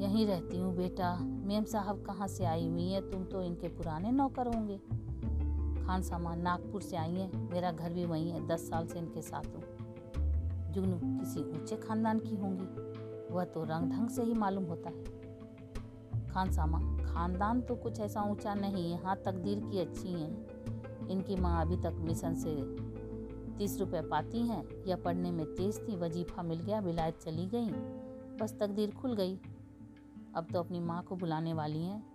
यहीं 0.00 0.26
रहती 0.26 0.58
हूँ 0.58 0.76
बेटा। 0.76 1.16
मेम 1.20 1.64
साहब 1.64 2.04
कहाँ 2.06 2.28
से 2.28 2.44
आई 2.44 2.68
हुई 2.68 2.88
है? 2.88 3.10
तुम 3.10 3.24
तो 3.24 3.42
इनके 3.42 3.68
पुराने 3.68 4.10
नौकर 4.10 4.46
होंगे। 4.46 4.80
खान 5.90 6.02
सामान 6.02 6.40
नागपुर 6.40 6.82
से 6.82 6.96
आई 6.96 7.14
हैं। 7.14 7.50
मेरा 7.50 7.72
घर 7.72 7.92
भी 7.92 8.04
वहीं 8.04 8.30
है। 8.30 8.46
दस 8.46 8.70
साल 8.70 8.86
से 8.86 8.98
इनके 8.98 9.22
साथ 9.22 9.46
हूँ। 9.46 9.62
जुगनू, 10.72 11.00
किसी 11.04 11.40
ऊँचे 11.40 11.76
खानदान 11.76 12.18
की 12.18 12.36
होंगी। 12.36 12.64
वह 13.34 13.44
तो 13.44 13.64
रंग 13.64 13.90
ढंग 13.90 14.08
से 14.08 14.22
ही 14.22 14.34
मालूम 14.34 14.64
होता 14.64 14.90
है। 14.90 15.04
खान 16.28 16.52
सामा, 16.52 16.78
खानदान 16.80 17.60
तो 17.60 17.76
कुछ 17.76 18.00
ऐसा 18.00 18.22
ऊँचा 18.22 18.54
नहीं 18.54 18.92
है। 18.92 19.04
हाँ 19.04 19.16
तकदीर 19.16 19.60
की 19.60 19.78
अच्छी 19.80 20.08
हैं। 20.08 20.46
इनकी 21.08 21.36
माँ 21.36 21.66
अभी 21.66 21.76
तक 21.76 21.92
मिशन 21.98 22.34
से 22.34 22.56
तीस 23.58 23.80
रुपए 23.80 24.00
पाती 24.00 24.38
हैं। 24.38 24.84
या 24.86 24.96
पढ़ने 24.96 25.30
में 25.30 25.46
तेज 25.46 25.88
थी। 25.88 25.96
वजीफा 25.96 26.42
मिल 26.42 26.60
गया, 26.60 26.80
विलायत 26.80 27.18
चली 27.20 27.46
गई। 27.46 27.68
बस 28.40 28.56
तकदीर 28.60 28.90
खुल 28.90 29.14
गई। 29.14 29.40
अब 30.34 30.46
तो 30.52 30.58
अपनी 30.58 30.80
माँ 30.80 31.02
को 31.02 31.16
बुलाने 31.16 31.52
वाली 31.52 31.82
हैं। 31.82 32.06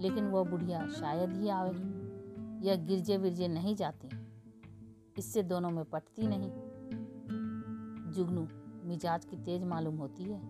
लेकिन 0.00 0.24
वह 0.24 0.50
बुढ़िया 0.50 0.88
शायद 0.88 1.32
ही 1.32 1.48
आवे। 1.48 2.09
या 2.62 2.74
गिरजे 2.74 3.16
विरजे 3.16 3.48
नहीं 3.48 3.76
जाती। 3.76 4.08
इससे 5.18 5.42
दोनों 5.42 5.70
में 5.70 5.84
पटती 5.84 6.22
नहीं। 6.26 6.50
जुगनू, 8.12 8.48
मिजाज 8.88 9.24
की 9.24 9.36
तेज 9.36 9.64
मालूम 9.64 9.96
होती 9.96 10.24
है। 10.24 10.40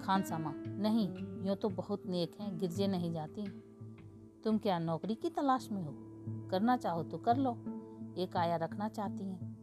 खान 0.00 0.22
सामा, 0.22 0.52
नहीं, 0.56 1.08
यूँ 1.46 1.56
तो 1.56 1.68
बहुत 1.68 2.06
नेक 2.06 2.36
हैं, 2.40 2.58
गिरजे 2.58 2.86
नहीं 2.86 3.12
जाती। 3.12 3.46
तुम 4.44 4.58
क्या 4.58 4.78
नौकरी 4.78 5.14
की 5.14 5.30
तलाश 5.30 5.68
में 5.72 5.82
हो? 5.82 5.94
करना 6.48 6.76
चाहो 6.76 7.02
तो 7.02 7.18
कर 7.18 7.36
लो, 7.36 7.52
एक 8.18 8.36
आया 8.36 8.56
रखना 8.56 8.88
चाहती 8.88 9.24
हैं। 9.24 9.56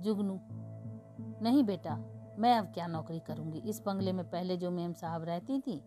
जुगनू, 0.00 0.40
नहीं 1.42 1.64
बेटा, 1.64 1.96
मैं 2.38 2.58
अब 2.58 2.64
क्या 2.64 2.86
नौकरी 2.86 3.20
करूँगी? 3.20 3.58
इस 3.58 3.82
बंगले 3.86 4.12
में 4.12 4.30
पहले 4.30 4.56
जो 4.56 4.70
मेम 4.70 4.92
साहब 4.92 5.24
रहती 5.24 5.60
थी, 5.60 5.82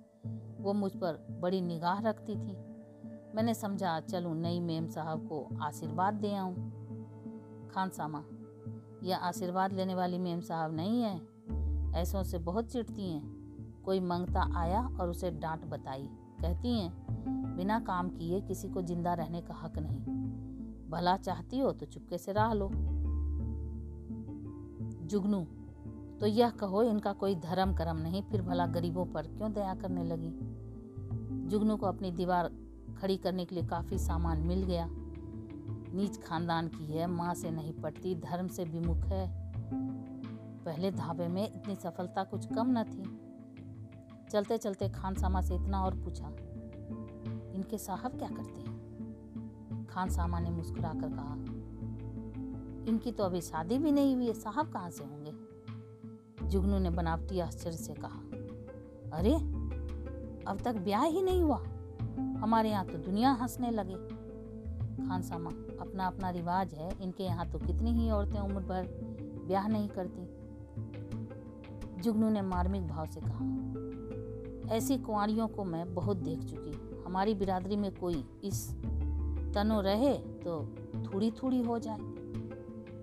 वो 0.59 0.73
मुझ 0.73 0.91
पर 0.91 1.27
बड़ी 1.29 1.61
निगाह 1.61 2.01
रखती 2.01 2.35
थी। 2.35 2.66
मैंने 3.35 3.53
समझा, 3.53 3.99
चलूँ 3.99 4.35
नई 4.35 4.59
मेम 4.59 4.87
साहब 4.87 5.27
को 5.27 5.57
आशीर्वाद 5.61 6.13
दे 6.13 6.35
आऊँ। 6.35 6.55
खान 7.71 7.89
सामा 7.89 8.23
यह 9.03 9.17
आशीर्वाद 9.17 9.73
लेने 9.73 9.95
वाली 9.95 10.17
मेम 10.17 10.41
साहब 10.41 10.73
नहीं 10.73 11.01
है। 11.01 11.21
ऐसों 11.95 12.23
से 12.23 12.37
बहुत 12.37 12.71
चिढ़ती 12.71 13.13
हैं। 13.13 13.37
कोई 13.85 13.99
मंगता 13.99 14.59
आया 14.59 14.89
और 15.01 15.09
उसे 15.09 15.31
डांट 15.31 15.65
बताई। 15.65 16.09
कहती 16.41 16.79
हैं, 16.79 16.93
बिना 17.57 17.79
काम 17.79 18.09
किए 18.09 18.41
किसी 18.41 18.69
को 18.69 18.81
ज़िंदा 18.81 19.13
रहने 19.13 19.41
का 19.41 19.53
हक 19.53 19.77
नहीं। 19.77 19.99
भला 20.89 21.17
चाहती 21.17 21.59
हो 21.59 21.71
तो 21.71 21.85
चुपके 21.85 22.17
से 22.17 22.31
राह 22.31 22.53
लो। 22.53 22.69
जुगनू 25.07 25.47
तो 26.19 26.25
यह 26.25 26.49
कहो, 26.49 26.83
इनका 26.83 27.13
कोई 27.13 27.35
धर्म 27.35 27.73
कर्म 27.73 27.97
नहीं, 27.97 28.23
फिर 28.23 28.41
भला 28.41 28.65
गरीबों 28.65 29.05
पर 29.05 29.27
क्यों 29.27 29.53
दया 29.53 29.75
करने 29.75 30.03
लगी? 30.03 30.31
जुगनू 31.47 31.77
को 31.77 31.85
अपनी 31.85 32.11
दीवार 32.11 32.51
खड़ी 33.01 33.17
करने 33.17 33.45
के 33.45 33.55
लिए 33.55 33.65
काफ़ी 33.65 33.97
सामान 33.97 34.41
मिल 34.41 34.63
गया। 34.63 34.87
नीच 35.93 36.21
खानदान 36.23 36.67
की 36.67 36.85
है, 36.85 37.07
माँ 37.07 37.33
से 37.33 37.51
नहीं 37.51 37.73
पटती, 37.73 38.15
धर्म 38.15 38.47
से 38.47 38.63
विमुख 38.63 38.97
है। 38.97 39.51
पहले 40.65 40.91
धाबे 40.91 41.27
में 41.27 41.45
इतनी 41.45 41.75
सफलता 41.75 42.23
कुछ 42.23 42.45
कम 42.45 42.77
न 42.79 42.83
थी। 42.83 43.03
चलते 44.31 44.57
चलते 44.57 44.89
खान 44.89 45.15
सामा 45.15 45.41
से 45.41 45.55
इतना 45.55 45.83
और 45.83 45.95
पूछा, 45.95 46.27
इनके 47.55 47.77
साहब 47.77 48.17
क्या 48.17 48.29
करते 48.29 48.59
हैं? 48.59 49.85
खान 49.85 50.09
सामा 50.09 50.39
ने 50.39 50.49
मुस्कुरा 50.49 50.93
कर 50.93 51.09
कहा, 51.09 51.35
इनकी 52.87 53.11
तो 53.11 53.23
अभी 53.23 53.41
शादी 53.41 53.77
भी 53.77 53.91
नहीं 53.91 54.15
हुई 54.15 54.27
है, 54.27 54.33
साहब 54.33 54.71
कहाँ 54.73 54.89
से 54.89 55.03
होंगे? 55.03 55.31
जुगनू 56.47 56.79
ने 56.79 56.89
बनावटी 56.89 57.39
आश्चर्य 57.39 57.77
से 57.77 57.93
कहा, 57.93 58.19
अरे, 59.17 59.33
अब 60.45 60.61
तक 60.65 60.75
ब्याह 60.75 61.03
ही 61.03 61.21
नहीं 61.21 61.41
हुआ। 61.41 61.63
हमारे 62.17 62.69
यहाँ 62.69 62.85
तो 62.85 62.97
दुनिया 62.97 63.31
हंसने 63.31 63.71
लगे। 63.71 63.95
खान 64.99 65.21
सामा, 65.21 65.49
अपना 65.81 66.07
अपना 66.07 66.29
रिवाज 66.29 66.73
है, 66.73 66.91
इनके 67.01 67.23
यहाँ 67.23 67.49
तो 67.49 67.59
कितनी 67.59 67.91
ही 67.91 68.09
औरतें 68.11 68.39
उम्र 68.39 68.61
भर 68.61 68.87
ब्याह 69.47 69.67
नहीं 69.67 69.87
करती। 69.89 70.25
जुगनू 72.01 72.29
ने 72.29 72.41
मार्मिक 72.41 72.87
भाव 72.87 73.05
से 73.05 73.21
कहा, 73.21 74.75
ऐसी 74.75 74.97
कुंवारियों 74.97 75.47
को 75.47 75.63
मैं 75.63 75.93
बहुत 75.95 76.17
देख 76.17 76.39
चुकी। 76.39 77.03
हमारी 77.05 77.33
बिरादरी 77.35 77.75
में 77.75 77.91
कोई 77.95 78.23
इस 78.43 78.69
तनो 79.55 79.79
रहे 79.81 80.13
तो 80.43 80.59
थोड़ी 81.05 81.31
थोड़ी 81.31 81.61
हो 81.61 81.79
जाए। 81.79 81.99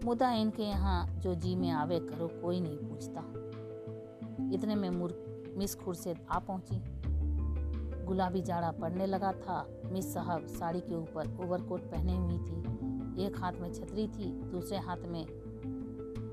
मुदा 0.05 0.31
इनके 0.33 0.63
यहाँ 0.63 1.07
जो 1.21 1.35
जी 1.35 1.55
में 1.57 1.71
आवे 1.71 1.99
करो, 2.01 2.29
कोई 2.43 2.61
नहीं 2.61 2.77
पूछता। 2.79 3.21
इतने 4.55 4.75
में 4.75 4.91
मुर 4.91 5.15
मिस 5.59 5.75
खुर्शेद 5.75 6.19
आ 6.31 6.39
पहुँची। 6.39 6.77
गुलाबी 8.05 8.41
जाड़ा 8.43 8.71
पड़ने 8.73 9.07
लगा 9.07 9.33
था। 9.35 9.67
मिस 9.85 10.13
साहब 10.15 10.47
साड़ी 10.49 10.81
के 10.81 10.95
ऊपर 10.95 11.37
ओवरकोट 11.45 11.91
पहने 11.91 12.17
हुई 12.17 12.39
थी। 12.39 13.25
एक 13.25 13.39
हाथ 13.39 13.53
में 13.53 13.73
छतरी 13.73 14.07
थी, 14.09 14.31
दूसरे 14.43 14.79
हाथ 14.79 15.07
में 15.07 15.25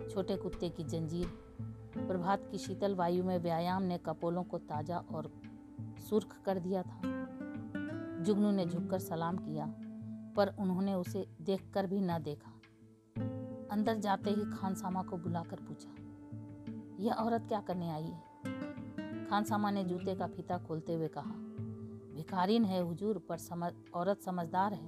छोटे 0.10 0.36
कुत्ते 0.38 0.70
की 0.70 0.84
जंजीर। 0.86 1.28
प्रभात 1.98 2.48
की 2.52 2.58
शीतल 2.58 2.96
वायु 2.96 3.24
में 3.24 3.38
व्यायाम 3.40 3.84
ने 3.84 3.98
कपोलों 3.98 4.44
को 4.44 4.58
ताज़ा 4.58 4.98
और 5.12 5.32
सुर्ख 6.10 6.36
कर 6.46 6.60
दिया 6.60 6.82
था। 6.84 7.00
जुगनू 8.22 8.52
ने 8.52 8.66
झुककर 8.66 9.00
सलाम 9.00 9.38
किया, 9.38 9.66
पर 10.36 10.56
उन्होंने 10.60 10.94
उसे 10.94 11.26
देखकर 11.42 11.88
भी 11.88 12.02
न 12.02 12.18
देखा। 12.24 12.52
अंदर 13.72 13.98
जाते 13.98 14.30
ही 14.30 14.46
खानसामा 14.52 15.04
को 15.04 15.18
बुलाकर 15.18 15.60
पूछा, 15.62 15.94
यह 17.00 17.14
औरत 17.16 17.46
क्या 17.48 17.60
करने 17.60 17.90
आई 17.90 18.04
है? 18.04 18.20
खानसामा 19.26 19.72
ने 19.72 19.84
जूते 19.84 20.16
का 20.16 20.28
फीता 20.28 20.58
खोलते 20.58 20.94
हुए 20.94 21.08
कहा 21.08 21.34
भिखारिन 22.22 22.66
है, 22.66 22.82
हुजूर, 22.82 23.18
पर 23.30 23.38
समझ, 23.38 23.72
औरत 23.96 24.22
समझदार 24.22 24.74
है। 24.74 24.88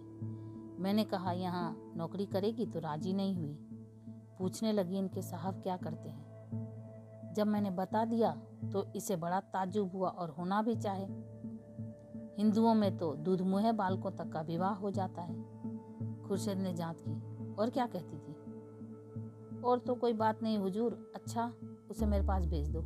मैंने 0.80 1.04
कहा, 1.04 1.32
यहाँ 1.32 1.94
नौकरी 1.96 2.26
करेगी 2.26 2.66
तो 2.66 2.80
राज़ी 2.80 3.14
नहीं 3.14 3.36
हुई। 3.36 3.54
पूछने 4.40 4.72
लगी 4.72 4.98
इनके 4.98 5.22
साहब 5.22 5.62
क्या 5.62 5.78
करते 5.78 6.10
हैं। 6.10 7.34
जब 7.34 7.48
मैंने 7.48 7.72
बता 7.72 8.06
दिया 8.06 8.32
तो 8.74 8.86
इसे 8.96 9.16
बड़ा 9.16 9.40
ताजुब 9.40 9.92
हुआ 9.92 10.10
और 10.10 10.30
होना 10.30 10.62
भी 10.62 10.76
चाहे। 10.76 11.06
हिंदुओं 12.38 12.74
में 12.74 12.98
तो 12.98 13.16
दूध 13.16 13.42
मुहे 13.42 13.72
बालकों 13.72 14.12
तक 14.12 14.30
का 14.30 14.42
विवाह 14.42 14.74
हो 14.74 14.92
जाता 14.92 15.22
है। 15.22 15.36
खुर्शद 16.24 16.58
ने 16.58 16.74
जाँच 16.74 17.04
की, 17.08 17.54
और 17.54 17.70
क्या 17.70 17.88
कहती 17.88 18.18
थी? 18.18 19.62
और 19.62 19.80
तो 19.80 19.96
कोई 19.96 20.14
बात 20.14 20.44
नहीं 20.44 20.58
हुजूर 20.58 21.12
अच्छा 21.16 21.54
उसे 21.90 22.06
मेरे 22.06 22.28
पास 22.28 22.46
भेज 22.46 22.70
दो। 22.70 22.82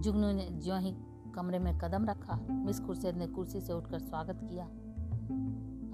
जुगनू 0.00 0.32
ने 0.32 0.48
ज्यों 0.50 0.80
ही 0.80 0.92
कमरे 1.36 1.58
में 1.58 1.76
कदम 1.78 2.04
रखा, 2.04 2.38
मिस 2.50 2.78
खुर्शेद 2.80 3.16
ने 3.16 3.26
कुर्सी 3.26 3.60
से 3.60 3.72
उठकर 3.72 3.98
स्वागत 3.98 4.40
किया। 4.42 4.64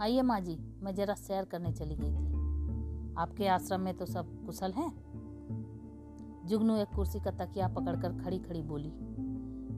आइए 0.01 0.23
माँ 0.23 0.39
जी 0.41 0.57
मैं 0.83 0.95
जरा 0.95 1.15
सैर 1.15 1.45
करने 1.45 1.73
चली 1.73 1.95
गई 1.95 2.11
थी। 2.11 3.15
आपके 3.19 3.47
आश्रम 3.47 3.81
में 3.81 3.97
तो 3.97 4.07
सब 4.07 4.29
कुशल 4.47 4.73
हैं? 4.73 4.91
जुगनू 6.47 6.77
एक 6.77 6.95
कुर्सी 6.95 7.21
का 7.21 7.31
तकिया 7.31 7.69
पकड़कर 7.69 8.13
खड़ी 8.19 8.39
खड़ी 8.39 8.63
बोली, 8.63 8.93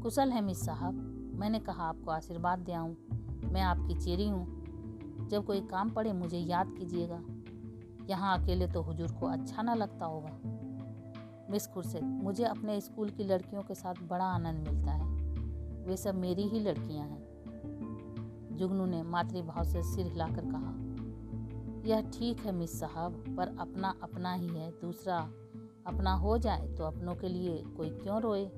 कुशल 0.03 0.31
है 0.31 0.41
मिस 0.41 0.65
साहब, 0.67 0.95
मैंने 1.35 1.61
कहा 1.61 1.85
आपको 1.85 2.11
आशीर्वाद 2.11 2.59
दे 2.59 2.73
आऊँ 2.73 2.97
मैं 3.45 3.63
आपकी 3.63 3.95
चेरी 3.95 4.29
हूँ। 4.29 5.29
जब 5.29 5.47
कोई 5.47 5.61
काम 5.61 5.91
पड़े 5.91 6.13
मुझे 6.13 6.39
याद 6.39 6.75
कीजिएगा। 6.79 7.21
यहाँ 8.11 8.39
अकेले 8.39 8.67
तो 8.67 8.83
हुजूर 8.83 9.13
को 9.13 9.27
अच्छा 9.27 9.63
ना 9.63 9.75
लगता 9.75 10.07
होगा। 10.07 10.39
मिस 11.51 11.67
खुर्शेद 11.67 12.05
मुझे 12.23 12.45
अपने 12.45 12.81
स्कूल 12.81 13.11
की 13.11 13.25
लड़कियों 13.25 13.63
के 13.63 13.75
साथ 13.75 13.95
बड़ा 14.03 14.25
आनंद 14.25 14.69
मिलता 14.69 14.93
है। 14.93 15.04
वे 15.87 15.97
सब 15.97 16.15
मेरी 16.15 16.43
ही 16.43 16.61
लड़कियाँ 16.61 17.07
हैं, 17.07 17.23
जुगनू 18.53 18.85
ने 18.87 19.03
मातृभाव 19.05 19.65
से 19.65 19.83
सिर 19.85 20.07
हिलाकर 20.07 20.45
कहा। 20.47 20.73
यह 21.87 22.11
ठीक 22.11 22.41
है 22.41 22.53
मिस 22.53 22.79
साहब, 22.81 23.25
पर 23.37 23.57
अपना 23.61 23.95
अपना 24.03 24.33
ही 24.33 24.49
है, 24.49 24.71
दूसरा 24.73 25.19
अपना 25.87 26.13
हो 26.15 26.37
जाए 26.39 26.69
तो 26.69 26.85
अपनों 26.85 27.15
के 27.15 27.29
लिए 27.29 27.57
कोई 27.77 27.91
क्यों 27.93 28.21
रोए? 28.21 28.51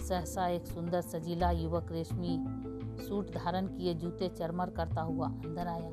सहसा 0.00 0.46
एक 0.48 0.66
सुंदर 0.66 1.00
सजीला 1.00 1.50
युवक 1.50 1.92
रेशमी 1.92 2.38
सूट 2.98 3.30
धारण 3.34 3.66
किए 3.68 3.94
जूते 3.94 4.28
चरमर 4.28 4.70
करता 4.70 5.02
हुआ 5.02 5.28
अंदर 5.28 5.66
आया। 5.66 5.90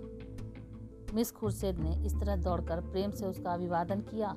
मिस 1.15 1.31
खुर्शेद 1.31 1.79
ने 1.79 1.95
इस 2.05 2.13
तरह 2.15 2.35
दौड़कर 2.35 2.81
प्रेम 2.81 3.11
से 3.11 3.25
उसका 3.25 3.53
अभिवादन 3.53 4.01
किया। 4.01 4.35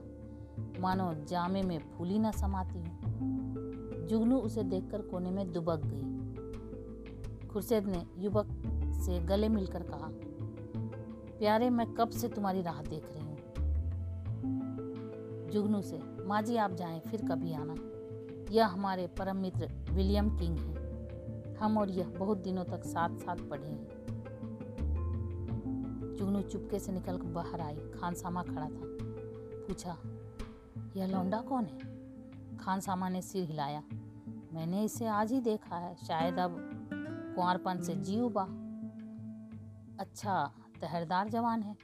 मानो 0.81 1.13
जामे 1.29 1.63
में 1.63 1.79
फूली 1.91 2.19
न 2.19 2.31
समाती। 2.33 2.79
हूँ 2.79 3.04
जुगनू 4.05 4.39
उसे 4.39 4.63
देखकर 4.63 5.03
कोने 5.03 5.31
में 5.31 5.53
दुबक 5.53 5.81
गई। 5.85 6.25
खुर्शेद 7.47 7.87
ने 7.87 8.07
युवक 8.19 8.47
से 9.05 9.21
गले 9.21 9.49
मिलकर 9.49 9.83
कहा, 9.83 10.09
प्यारे, 11.39 11.71
मैं 11.71 11.95
कब 11.95 12.11
से 12.11 12.29
तुम्हारी 12.29 12.63
राह 12.63 12.83
देख 12.83 13.05
रही 13.13 13.25
हूँ? 13.25 13.39
जुगनू 15.51 15.83
से 15.83 16.01
माँ 16.27 16.43
जी 16.43 16.57
आप 16.57 16.73
जाएँ, 16.73 17.01
फिर 17.01 17.23
कभी 17.29 17.53
आना। 17.53 17.75
यह 18.51 18.67
हमारे 18.67 19.07
परम 19.07 19.37
मित्र 19.37 19.69
विलियम 19.91 20.37
किंग 20.39 20.59
हैं। 20.59 20.85
हम 21.57 21.79
और 21.79 21.91
यह 21.91 22.09
बहुत 22.09 22.39
दिनों 22.39 22.65
तक 22.65 22.85
साथ 22.85 23.17
साथ 23.17 23.37
पढ़े 23.37 23.69
हैं। 23.69 23.89
जुगनू 26.17 26.41
चुपके 26.41 26.79
से 26.79 26.93
निकल 26.93 27.19
कर 27.19 27.27
बाहर 27.27 27.61
आई। 27.61 27.77
खानसामा 27.77 28.43
खड़ा 28.43 28.67
था। 28.67 28.81
पूछा, 29.67 29.99
यह 30.97 31.07
लौंडा 31.07 31.41
कौन 31.41 31.65
है? 31.65 31.94
खानसामा 32.65 33.09
ने 33.09 33.21
सिर 33.23 33.45
हिलाया। 33.45 33.83
मैंने 34.53 34.85
इसे 34.85 35.07
आज 35.07 35.33
ही 35.33 35.41
देखा 35.41 35.77
है, 35.77 35.95
शायद 35.97 36.39
अब 36.39 36.57
कुंवरपन 37.37 37.83
से 37.83 37.95
जी 37.95 38.21
उबा। 38.21 38.43
अच्छा 40.01 40.53
तहरदार 40.81 41.29
जवान 41.29 41.63
है। 41.63 41.77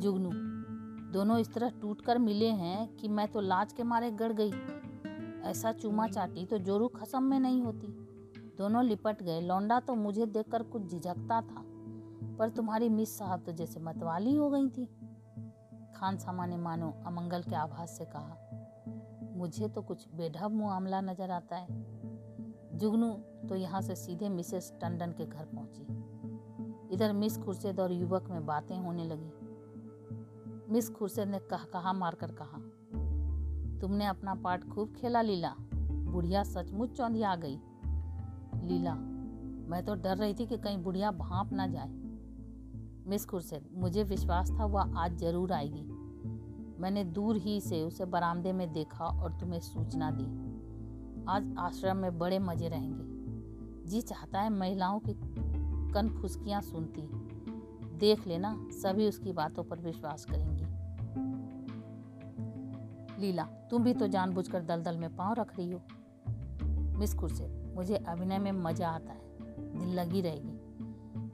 जुगनू, 0.00 0.30
दोनों 1.12 1.38
इस 1.38 1.52
तरह 1.54 1.70
टूटकर 1.70 2.18
मिले 2.18 2.48
हैं 2.48 2.96
कि 2.96 3.08
मैं 3.08 3.26
तो 3.28 3.40
लाज 3.40 3.72
के 3.72 3.82
मारे 3.82 4.10
गड़ 4.10 4.32
गई। 4.32 4.52
ऐसा 5.50 5.72
चूमा 5.72 6.06
चाटी 6.06 6.46
तो 6.46 6.58
जोरू 6.58 6.88
खसम 6.88 7.22
में 7.22 7.38
नहीं 7.40 7.62
होती। 7.62 7.86
दोनों 8.58 8.84
लिपट 8.84 9.22
गए। 9.22 9.40
लौंडा 9.40 9.80
तो 9.80 9.94
मुझे 9.94 10.26
देखकर 10.26 10.62
कुछ 10.62 10.82
झिझकता 10.82 11.40
था, 11.40 11.64
पर 12.38 12.48
तुम्हारी 12.48 12.88
मिस 12.88 13.18
साहब 13.18 13.44
तो 13.44 13.52
जैसे 13.52 13.80
मतवाली 13.80 14.34
हो 14.34 14.50
गई 14.50 14.68
थी। 14.68 14.86
खान 15.96 16.16
सामा 16.16 16.46
ने 16.46 16.56
मानो 16.56 16.94
अमंगल 17.06 17.42
के 17.42 17.54
आभास 17.56 17.98
से 17.98 18.04
कहा 18.04 18.36
मुझे 19.34 19.68
तो 19.68 19.82
कुछ 19.82 20.06
बेढब 20.14 20.52
मामला 20.52 21.00
नज़र 21.00 21.30
आता 21.30 21.56
है। 21.56 21.66
जुगनू 22.74 23.12
तो 23.48 23.56
यहाँ 23.56 23.80
से 23.82 23.94
सीधे 23.94 24.28
मिसेस 24.28 24.72
टंडन 24.80 25.12
के 25.12 25.26
घर 25.26 25.44
पहुँची। 25.46 26.94
इधर 26.94 27.12
मिस 27.12 27.36
खुर्शेद 27.38 27.80
और 27.80 27.92
युवक 27.92 28.28
में 28.30 28.46
बातें 28.46 28.76
होने 28.76 29.04
लगी। 29.04 29.32
मिस 30.72 30.90
खुर्शेद 30.90 31.28
ने 31.28 31.38
कह, 31.40 31.64
कहा 31.64 31.92
मारकर 31.92 32.30
कहा, 32.32 32.58
तुमने 33.80 34.06
अपना 34.06 34.34
पार्ट 34.34 34.68
खूब 34.68 34.92
खेला, 34.92 35.22
लीला। 35.22 35.54
बुढ़िया 35.54 36.42
सचमुच 36.42 36.96
चौंधी 36.96 37.22
आ 37.22 37.34
गई। 37.36 37.58
लीला, 38.64 38.94
मैं 39.68 39.84
तो 39.84 39.94
डर 39.94 40.16
रही 40.16 40.34
थी 40.34 40.46
कि 40.46 40.56
कहीं 40.58 40.78
बुढ़िया 40.78 41.10
भाप 41.12 41.52
ना 41.52 41.66
जाए। 41.66 41.88
मिस 43.06 43.26
खुर्शेद, 43.26 43.68
मुझे 43.74 44.02
विश्वास 44.04 44.50
था 44.50 44.64
वह 44.66 44.98
आज 44.98 45.16
ज़रूर 45.18 45.52
आएगी। 45.52 45.86
मैंने 46.78 47.04
दूर 47.04 47.36
ही 47.36 47.60
से 47.60 47.82
उसे 47.82 48.04
बरामदे 48.04 48.52
में 48.52 48.72
देखा 48.72 49.04
और 49.04 49.32
तुम्हें 49.32 49.60
सूचना 49.60 50.10
दी। 50.10 50.24
आज 51.28 51.54
आश्रम 51.58 51.96
में 51.96 52.18
बड़े 52.18 52.38
मज़े 52.38 52.68
रहेंगे। 52.68 53.14
जी 53.90 54.00
चाहता 54.00 54.40
है 54.40 54.50
महिलाओं 54.50 55.00
की 55.00 55.14
कन 55.92 56.08
फुसकियाँ 56.20 56.60
सुनती। 56.60 57.02
देख 57.98 58.26
लेना, 58.26 58.66
सभी 58.70 59.08
उसकी 59.08 59.32
बातों 59.32 59.64
पर 59.64 59.78
विश्वास 59.78 60.24
करेंगी। 60.24 60.64
लीला, 63.20 63.42
तुम 63.42 63.84
भी 63.84 63.94
तो 63.94 64.08
जानबूझकर 64.08 64.62
दलदल 64.62 64.96
में 64.96 65.16
पाँव 65.16 65.34
रख 65.34 65.56
रही 65.58 65.70
हो। 65.70 65.80
मिस 66.98 67.14
खुर्शेद 67.14 67.72
मुझे 67.76 67.96
अभिनय 67.96 68.38
में 68.38 68.52
मज़ा 68.52 68.88
आता 68.88 69.12
है। 69.12 69.20
दिल 69.78 69.94
लगी 69.94 70.20
रहेगी। 70.20 70.60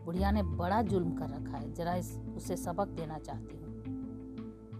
बुढ़िया 0.04 0.30
ने 0.30 0.42
बड़ा 0.42 0.82
जुल्म 0.82 1.12
कर 1.14 1.28
रखा 1.28 1.58
है। 1.58 1.72
जरा 1.72 1.94
इस, 1.94 2.16
उसे 2.36 2.56
सबक 2.56 2.88
देना 2.88 3.18
चाहती 3.18 3.56
हूँ। 3.56 3.69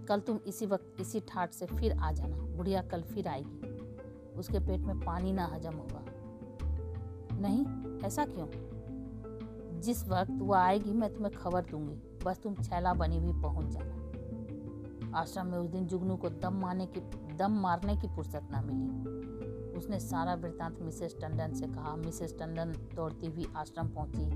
कल 0.08 0.20
तुम 0.20 0.38
इसी 0.46 0.66
वक्त, 0.66 1.00
इसी 1.00 1.20
ठाट 1.20 1.50
से 1.50 1.66
फिर 1.66 1.92
आ 1.92 2.12
जाना। 2.12 2.36
बुढ़िया 2.36 2.82
कल 2.82 3.02
फिर 3.02 3.28
आएगी। 3.28 3.80
उसके 4.38 4.58
पेट 4.58 4.80
में 4.80 5.00
पानी 5.00 5.32
ना 5.32 5.46
हजम 5.46 5.72
होगा। 5.72 6.04
नहीं, 7.38 7.66
ऐसा 8.06 8.24
क्यों? 8.24 8.46
जिस 9.80 10.08
वक्त 10.08 10.30
वो 10.30 10.54
आएगी, 10.54 10.92
मैं 10.92 11.14
तुम्हें 11.14 11.34
खबर 11.34 11.64
दूँगी। 11.64 12.18
बस 12.24 12.40
तुम 12.42 12.54
छैला 12.54 12.94
बनी 12.94 13.18
हुई 13.18 13.42
पहुँच 13.42 13.66
जाना। 13.66 14.00
आश्रम 15.18 15.46
में 15.46 15.58
उस 15.58 15.68
दिन 15.68 15.86
जुगनू 15.86 16.16
को 16.16 16.28
दम 16.28 16.54
मारने 16.54 16.86
की, 16.86 17.00
दम 17.36 17.52
मारने 17.52 17.96
की 17.96 18.08
फुर्सत 18.08 18.48
ना 18.50 18.62
मिली। 18.62 18.90
उसने 19.78 20.00
सारा 20.00 20.34
वृतांत 20.34 20.82
मिसेस 20.82 21.16
टंडन 21.20 21.54
से 21.54 21.66
कहा। 21.66 21.96
मिसेस 21.96 22.36
टंडन 22.38 22.72
दौड़ती 22.94 23.26
हुई 23.26 23.46
आश्रम 23.56 23.88
पहुँची 23.88 24.26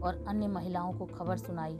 और 0.00 0.24
अन्य 0.28 0.46
महिलाओं 0.48 0.92
को 0.92 1.06
खबर 1.06 1.36
सुनाई। 1.36 1.78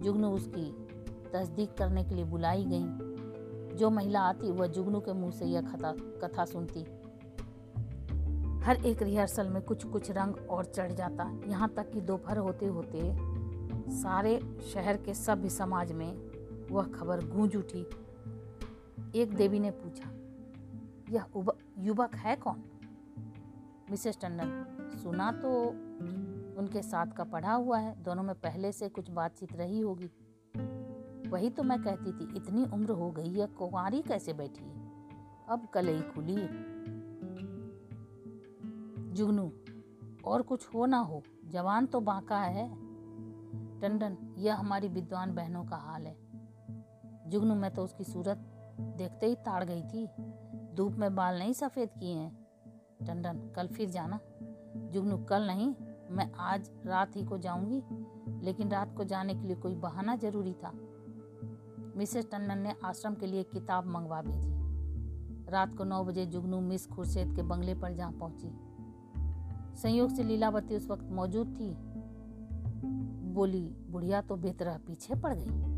जुगनू 0.00 0.30
उसकी 0.30 0.86
तस्दीक 1.32 1.74
करने 1.74 2.04
के 2.04 2.14
लिए 2.14 2.24
बुलाई 2.24 2.64
गई। 2.64 3.76
जो 3.76 3.90
महिला 3.90 4.20
आती, 4.20 4.50
वह 4.50 4.66
जुगनू 4.68 5.00
के 5.00 5.12
मुँह 5.12 5.30
से 5.30 5.46
यह 5.46 5.60
कथा 5.62 5.92
कथा 6.22 6.44
सुनती। 6.44 6.80
हर 8.64 8.84
एक 8.86 9.02
रिहर्सल 9.02 9.48
में 9.48 9.62
कुछ 9.62 9.84
कुछ 9.84 10.10
रंग 10.10 10.34
और 10.50 10.64
चढ़ 10.64 10.92
जाता। 10.92 11.24
यहाँ 11.46 11.68
तक 11.68 11.90
कि 11.90 12.00
दोपहर 12.00 12.38
होते 12.38 12.66
होते 12.66 13.00
सारे 13.92 14.38
शहर 14.64 14.96
के 14.96 15.14
सभ्य 15.14 15.48
समाज 15.50 15.92
में 15.92 16.12
वह 16.70 16.86
खबर 16.90 17.24
गूंज 17.26 17.56
उठी। 17.56 17.86
एक 19.14 19.34
देवी 19.34 19.58
ने 19.58 19.70
पूछा, 19.72 20.10
यह 21.10 21.24
युवक 21.78 22.14
है 22.16 22.36
कौन? 22.36 22.62
मिसेस 23.90 24.18
टंडन, 24.22 24.50
सुना 25.02 25.30
तो 25.32 25.50
उनके 26.58 26.82
साथ 26.82 27.06
का 27.06 27.24
पढ़ा 27.24 27.52
हुआ 27.54 27.78
है। 27.78 27.94
दोनों 28.02 28.22
में 28.22 28.34
पहले 28.34 28.72
से 28.72 28.88
कुछ 28.88 29.10
बातचीत 29.10 29.56
रही 29.56 29.80
होगी। 29.80 30.10
वही 31.32 31.50
तो 31.50 31.62
मैं 31.62 31.82
कहती 31.82 32.12
थी, 32.12 32.36
इतनी 32.36 32.64
उम्र 32.64 32.90
हो 32.90 33.10
गई 33.10 33.32
है, 33.32 33.46
कुंवारी 33.46 34.02
कैसे 34.02 34.32
बैठी 34.32 34.64
है? 34.64 34.82
अब 35.48 35.68
कलई 35.74 36.00
खुली 36.00 36.36
जुगनू 39.12 39.52
और 40.24 40.42
कुछ 40.42 40.74
हो 40.74 40.86
ना 40.86 40.98
हो, 40.98 41.22
जवान 41.46 41.86
तो 41.86 42.00
बांका 42.00 42.38
है। 42.38 42.68
टंडन, 43.80 44.34
यह 44.38 44.56
हमारी 44.56 44.88
विद्वान 44.88 45.34
बहनों 45.34 45.64
का 45.64 45.76
हाल 45.76 46.06
है। 46.06 46.16
जुगनू 47.26 47.54
मैं 47.54 47.74
तो 47.74 47.84
उसकी 47.84 48.04
सूरत 48.04 48.36
देखते 48.80 49.26
ही 49.26 49.34
ताड़ 49.34 49.64
गई 49.64 49.82
थी। 49.82 50.06
धूप 50.74 50.92
में 50.92 51.14
बाल 51.14 51.38
नहीं 51.38 51.52
सफ़ेद 51.52 51.88
किए 51.98 52.14
हैं। 52.14 52.46
टंडन, 53.06 53.52
कल 53.56 53.66
फिर 53.66 53.90
जाना। 53.90 54.20
जुगनू 54.76 55.18
कल 55.18 55.46
नहीं, 55.46 55.74
मैं 56.10 56.32
आज 56.32 56.70
रात 56.86 57.16
ही 57.16 57.24
को 57.24 57.38
जाऊँगी, 57.38 57.82
लेकिन 58.44 58.70
रात 58.70 58.96
को 58.96 59.04
जाने 59.04 59.34
के 59.34 59.40
लिए 59.40 59.56
कोई 59.56 59.74
बहाना 59.74 60.16
ज़रूरी 60.16 60.52
था। 60.52 60.72
मिसेस 61.96 62.24
टंडन 62.32 62.58
ने 62.58 62.74
आश्रम 62.84 63.14
के 63.14 63.26
लिए 63.26 63.42
किताब 63.42 63.86
मंगवा 63.86 64.22
भेजी। 64.22 64.52
रात 65.50 65.74
को 65.74 65.84
नौ 65.84 66.04
बजे 66.04 66.26
जुगनू 66.26 66.60
मिस 66.60 66.86
खुर्शेद 66.86 67.36
के 67.36 67.42
बंगले 67.42 67.74
पर 67.74 67.92
जहाँ 67.92 68.12
पहुँची। 68.12 68.52
संयोग 69.78 70.10
से 70.10 70.24
लीलावती 70.24 70.76
उस 70.76 70.88
वक्त 70.90 71.08
मौजूद 71.10 71.46
थी। 71.46 71.76
बोली, 73.32 73.76
बुढ़िया 73.90 74.20
तो 74.20 74.36
बेहतर 74.36 74.78
पीछे 74.86 75.14
पड़ 75.14 75.34
गई। 75.34 75.72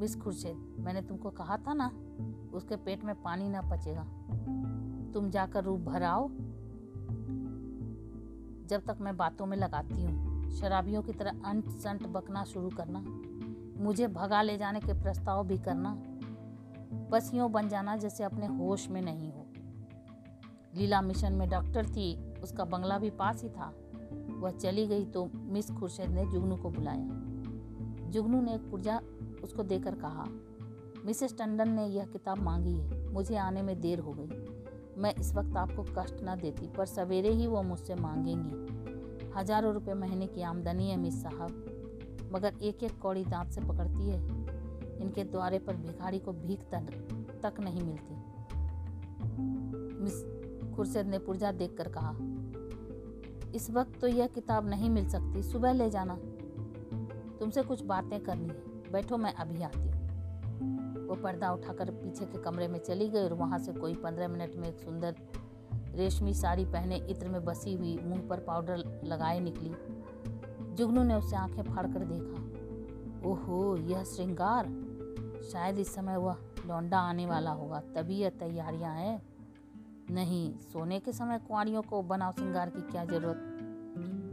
मिस 0.00 0.16
खुर्शेद, 0.16 0.76
मैंने 0.78 1.02
तुमको 1.02 1.30
कहा 1.30 1.56
था 1.56 1.74
ना, 1.74 1.90
उसके 2.54 2.76
पेट 2.76 3.04
में 3.04 3.22
पानी 3.22 3.48
ना 3.48 3.60
पचेगा। 3.60 4.04
तुम 5.14 5.30
जाकर 5.30 5.64
रूप 5.64 5.80
भराओ। 5.80 6.28
जब 8.66 8.82
तक 8.86 8.96
मैं 9.00 9.16
बातों 9.16 9.46
में 9.46 9.56
लगाती 9.56 10.02
हूँ, 10.02 10.50
शराबियों 10.50 11.02
की 11.02 11.12
तरह 11.12 11.30
अंट 11.44 11.68
संट 11.68 12.06
बकना 12.06 12.44
शुरू 12.44 12.68
करना। 12.68 13.04
मुझे 13.76 14.06
भगा 14.06 14.42
ले 14.42 14.56
जाने 14.58 14.80
के 14.80 14.92
प्रस्ताव 14.92 15.46
भी 15.46 15.58
करना। 15.58 15.94
बस 17.10 17.30
यूँ 17.34 17.50
बन 17.50 17.68
जाना 17.68 17.96
जैसे 17.96 18.24
अपने 18.24 18.46
होश 18.48 18.88
में 18.88 19.00
नहीं 19.02 19.32
हो। 19.32 19.46
लीला 20.76 21.00
मिशन 21.02 21.32
में 21.32 21.48
डॉक्टर 21.48 21.86
थी, 21.86 22.14
उसका 22.42 22.64
बंगला 22.64 22.98
भी 22.98 23.10
पास 23.10 23.42
ही 23.42 23.48
था। 23.48 23.72
वह 24.40 24.50
चली 24.50 24.86
गई 24.86 25.04
तो 25.04 25.28
मिस 25.34 25.70
खुर्शेद 25.70 26.10
ने 26.10 26.24
जुगनू 26.26 26.56
को 26.56 26.70
बुलाया। 26.70 28.10
जुगनू 28.10 28.40
ने 28.40 28.54
एक 28.54 28.70
पुर्जा 28.70 29.00
उसको 29.44 29.62
देकर 29.62 29.94
कहा, 29.94 30.24
मिसेस 31.06 31.36
टंडन 31.38 31.70
ने 31.70 31.86
यह 31.86 32.06
किताब 32.06 32.38
मांगी 32.38 32.72
है। 32.72 33.12
मुझे 33.12 33.36
आने 33.36 33.62
में 33.62 33.80
देर 33.80 33.98
हो 33.98 34.12
गई। 34.12 35.00
मैं 35.00 35.14
इस 35.14 35.34
वक्त 35.34 35.56
आपको 35.56 35.82
कष्ट 35.98 36.16
न 36.22 36.36
देती, 36.42 36.66
पर 36.68 36.86
सवेरे 36.86 37.30
ही 37.30 37.46
वो 37.46 37.62
मुझसे 37.62 37.94
मांगेंगी। 37.94 39.32
हज़ारों 39.36 39.72
रुपए 39.74 39.94
महीने 39.94 40.26
की 40.26 40.42
आमदनी 40.42 40.90
है 40.90 40.96
मिस 40.96 41.22
साहब। 41.22 41.73
मगर 42.34 42.54
एक 42.62 42.82
एक 42.82 42.98
कौड़ी 42.98 43.24
दांत 43.24 43.50
से 43.50 43.60
पकड़ती 43.60 44.08
है। 44.08 44.18
इनके 45.00 45.24
द्वारे 45.24 45.58
पर 45.58 45.76
भिखारी 45.76 46.18
को 46.18 46.32
भीख 46.32 46.60
तक, 46.64 47.60
नहीं 47.60 47.82
मिलती। 47.82 48.14
मिस 50.02 50.22
खुर्शेद 50.76 51.06
ने 51.06 51.18
पुर्जा 51.18 51.52
देखकर 51.52 51.88
कहा 51.88 52.12
इस 53.54 53.70
वक्त 53.70 54.00
तो 54.00 54.06
यह 54.06 54.26
किताब 54.26 54.68
नहीं 54.68 54.90
मिल 54.90 55.08
सकती 55.08 55.42
सुबह 55.42 55.72
ले 55.72 55.90
जाना। 55.90 56.16
तुमसे 57.40 57.62
कुछ 57.62 57.84
बातें 57.84 58.20
करनी 58.20 58.48
है। 58.48 58.92
बैठो 58.92 59.16
मैं 59.16 59.34
अभी 59.34 59.62
आती 59.62 59.78
हूँ। 59.78 61.06
वो 61.06 61.14
पर्दा 61.14 61.52
उठाकर 61.52 61.90
पीछे 61.90 62.24
के 62.24 62.38
कमरे 62.38 62.68
में 62.68 62.78
चली 62.78 63.08
गई 63.08 63.22
और 63.22 63.32
वहाँ 63.32 63.58
से 63.58 63.72
कोई 63.72 63.94
पंद्रह 63.94 64.28
मिनट 64.28 64.56
में 64.56 64.68
एक 64.68 64.78
सुंदर 64.78 65.14
रेशमी 65.94 66.34
साड़ी 66.34 66.64
पहने 66.64 66.96
इत्र 66.96 67.28
में 67.28 67.44
बसी 67.44 67.74
हुई 67.74 67.98
मुँह 68.04 68.20
पर 68.20 68.40
पाउडर 68.40 69.00
लगाए 69.04 69.40
निकली। 69.40 69.74
जुगनू 70.74 71.02
ने 71.02 71.14
उसे 71.14 71.36
आँखें 71.36 71.62
फाड़कर 71.62 72.04
देखा। 72.04 72.44
ओहो, 73.28 73.76
यह 73.76 74.04
श्रृंगार। 74.04 74.66
शायद 75.52 75.78
इस 75.78 75.94
समय 75.94 76.16
वह 76.16 76.36
लौंडा 76.66 76.98
आने 76.98 77.26
वाला 77.26 77.50
होगा। 77.50 77.80
तभी 77.80 78.16
यह 78.16 78.30
तैयारियाँ 78.30 78.94
हैं। 78.94 79.22
नहीं, 80.10 80.58
सोने 80.58 81.00
के 81.00 81.12
समय 81.12 81.38
कुआरियों 81.38 81.82
को 81.82 82.02
बनाव 82.02 82.32
श्रृंगार 82.32 82.70
की 82.70 82.80
क्या 82.80 83.04
ज़रूरत? 83.04 83.50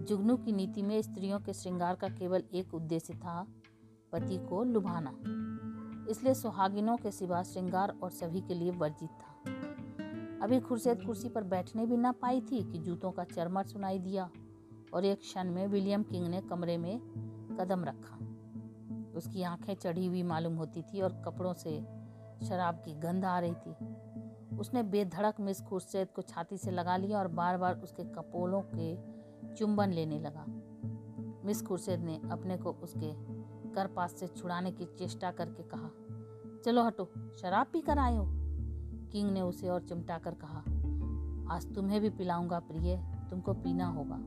जुगनू 0.10 0.38
की 0.38 0.52
नीति 0.52 0.82
में 0.82 1.02
स्त्रियों 1.02 1.40
के 1.40 1.54
श्रृंगार 1.54 1.96
का 1.96 2.10
केवल 2.10 2.44
एक 2.54 2.74
उद्देश्य 2.74 3.14
था, 3.14 3.48
पति 4.12 4.38
को 4.38 4.64
लुभाना। 4.64 5.14
इसलिए 6.12 6.34
सुहागिनों 6.34 6.98
के 6.98 7.12
सिवा 7.12 7.44
श्रृंगार 7.44 7.98
और 8.04 8.10
सभी 8.10 8.42
के 8.42 8.54
लिए 8.54 8.72
वर्जित 8.72 9.10
था। 9.10 9.52
अभी 10.46 10.60
खुर्शेद 10.60 11.04
कुर्सी 11.06 11.30
पर 11.30 11.44
बैठने 11.44 11.86
भी 11.86 11.98
ना 11.98 12.12
पाई 12.12 12.42
थी 12.42 12.72
कि 12.72 12.80
जूतों 12.80 13.12
का 13.12 13.24
चरमर 13.24 13.64
सुनाई 13.64 14.00
दिया। 14.00 14.30
और 14.94 15.06
एक 15.06 15.20
क्षण 15.20 15.52
में 15.52 15.68
विलियम 15.68 16.04
किंग 16.04 16.28
ने 16.28 16.42
कमरे 16.42 16.78
में 16.78 17.00
कदम 17.60 17.84
रखा। 17.84 18.18
उसकी 19.18 19.44
आँखें 19.44 19.74
चढ़ी 19.76 20.06
हुई 20.06 20.24
मालूम 20.24 20.56
होती 20.56 20.82
थी 20.82 21.02
और 21.02 21.22
कपड़ों 21.26 21.54
से 21.54 21.80
शराब 22.46 22.76
की 22.76 22.94
गंध 22.94 23.26
आ 23.26 23.40
रही 23.40 23.54
थी। 23.54 23.76
उसने 24.58 24.84
बेधड़क 24.84 25.40
मिस 25.40 25.62
खुर्शेद 25.62 26.08
को 26.08 26.22
छाती 26.22 26.58
से 26.58 26.72
लगा 26.72 26.98
लिया 26.98 27.20
और 27.20 27.28
बार 27.28 27.58
बार 27.58 27.76
उसके 27.76 28.04
कपोलों 28.04 28.62
के 28.76 28.96
चुंबन 29.56 29.92
लेने 29.92 30.20
लगा। 30.20 30.46
मिस 31.46 31.62
खुर्शेद 31.62 32.00
ने 32.00 32.22
अपने 32.32 32.58
को 32.58 32.72
उसके 32.72 33.12
कर 33.72 33.88
पास 33.88 34.12
से 34.12 34.28
छुड़ाने 34.28 34.72
की 34.72 34.86
चेष्टा 34.86 35.32
करके 35.32 35.64
कहा, 35.64 35.90
चलो 36.66 36.84
हटो, 36.84 37.10
शराब 37.42 37.68
पी 37.68 37.82
कर 37.82 37.98
आए 37.98 38.16
हो? 38.16 38.26
किंग 39.12 39.32
ने 39.32 39.42
उसे 39.42 39.70
और 39.70 39.82
चिमटा 39.82 40.18
कर 40.18 40.34
कहा, 40.34 40.60
आज 41.56 41.74
तुम्हें 41.76 42.02
भी 42.02 42.10
पिलाऊँगा 42.10 42.60
प्रिय, 42.60 42.98
तुमको 43.30 43.54
पीना 43.54 43.88
होगा। 43.88 44.20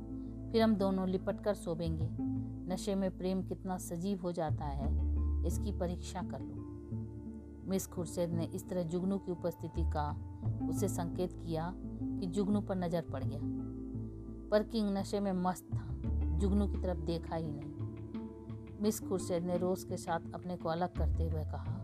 फिर 0.54 0.62
हम 0.62 0.74
दोनों 0.74 1.08
लिपट 1.08 1.40
कर 1.40 1.54
सोवेंगे 1.54 2.08
नशे 2.72 2.94
में 2.94 3.16
प्रेम 3.18 3.42
कितना 3.42 3.78
सजीव 3.78 4.20
हो 4.22 4.32
जाता 4.32 4.64
है, 4.64 4.90
इसकी 5.46 5.72
परीक्षा 5.72 6.20
कर 6.22 6.40
लो। 6.40 7.64
मिस 7.68 7.86
खुर्शेद 7.86 8.30
ने 8.30 8.44
इस 8.44 8.68
तरह 8.68 8.82
जुगनू 8.82 9.18
की 9.18 9.32
उपस्थिति 9.32 9.82
का 9.90 10.04
उसे 10.68 10.88
संकेत 10.88 11.32
किया 11.32 11.72
कि 11.74 12.26
जुगनू 12.26 12.60
पर 12.60 12.76
नज़र 12.76 13.02
पड़ 13.12 13.24
गया। 13.24 13.40
पर 14.50 14.62
किंग 14.62 14.96
नशे 14.96 15.20
में 15.20 15.32
मस्त 15.32 15.74
था, 15.74 15.84
जुगनू 16.38 16.66
की 16.66 16.82
तरफ़ 16.82 16.98
देखा 16.98 17.36
ही 17.36 17.50
नहीं। 17.50 18.80
मिस 18.82 19.00
खुर्शेद 19.00 19.44
ने 19.44 19.58
रोज 19.58 19.84
के 19.84 19.96
साथ 19.96 20.32
अपने 20.34 20.56
को 20.56 20.68
अलग 20.68 20.96
करते 20.96 21.24
हुए 21.24 21.44
कहा, 21.44 21.78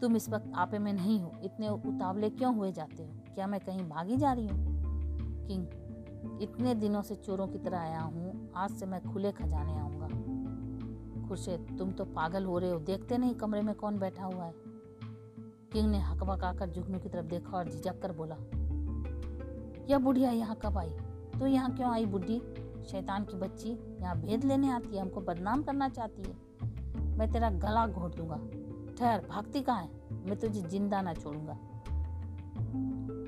तुम 0.00 0.16
इस 0.16 0.28
वक्त 0.28 0.52
आपे 0.54 0.78
में 0.78 0.92
नहीं 0.92 1.20
हो, 1.20 1.32
इतने 1.44 1.68
उतावले 1.68 2.30
क्यों 2.30 2.56
हुए 2.56 2.72
जाते 2.72 3.02
हो? 3.02 3.12
क्या 3.34 3.46
मैं 3.46 3.60
कहीं 3.60 3.88
भागी 3.88 4.16
जा 4.16 4.32
रही 4.32 4.46
हूँ? 4.46 5.46
किंग 5.46 5.66
इतने 6.42 6.74
दिनों 6.74 7.02
से 7.02 7.14
चोरों 7.14 7.46
की 7.48 7.58
तरह 7.58 7.78
आया 7.78 8.00
हूँ, 8.00 8.50
आज 8.56 8.70
से 8.70 8.86
मैं 8.86 9.02
खुले 9.02 9.32
खजाने 9.32 9.78
आऊँगा। 9.78 11.28
खुर्शेद, 11.28 11.76
तुम 11.78 11.90
तो 11.90 12.04
पागल 12.04 12.44
हो 12.44 12.58
रहे 12.58 12.70
हो, 12.70 12.78
देखते 12.80 13.18
नहीं 13.18 13.34
कमरे 13.34 13.62
में 13.62 13.74
कौन 13.74 13.98
बैठा 13.98 14.24
हुआ 14.24 14.44
है। 14.44 14.54
किंग 15.72 15.90
ने 15.90 15.98
हकबकाकर 15.98 16.68
जुगनू 16.68 16.98
की 16.98 17.08
तरफ़ 17.08 17.26
देखा 17.26 17.56
और 17.56 17.68
झिझक 17.68 18.00
कर 18.02 18.12
बोला, 18.12 18.36
यह 19.90 19.98
बुढ़िया 19.98 20.30
यहाँ 20.30 20.58
कब 20.62 20.78
आई? 20.78 20.90
तो 21.38 21.46
यहाँ 21.46 21.74
क्यों 21.76 21.90
आई 21.90 22.06
बुढ़ी? 22.06 22.40
शैतान 22.90 23.24
की 23.24 23.36
बच्ची 23.36 23.70
यहाँ 24.00 24.16
भेद 24.20 24.44
लेने 24.44 24.70
आती 24.70 24.94
है, 24.96 25.00
हमको 25.02 25.20
बदनाम 25.20 25.62
करना 25.62 25.88
चाहती 25.88 26.22
है। 26.22 27.16
मैं 27.18 27.30
तेरा 27.32 27.50
गला 27.50 27.86
घोट 27.86 28.16
दूँगा। 28.16 28.36
ठहर, 28.98 29.26
भागती 29.28 29.62
कहाँ 29.62 29.82
है? 29.82 29.88
मैं 30.26 30.38
तुझे 30.38 30.60
ज़िंदा 30.60 31.00
ना 31.02 31.14
छोड़ूँगा। 31.14 31.58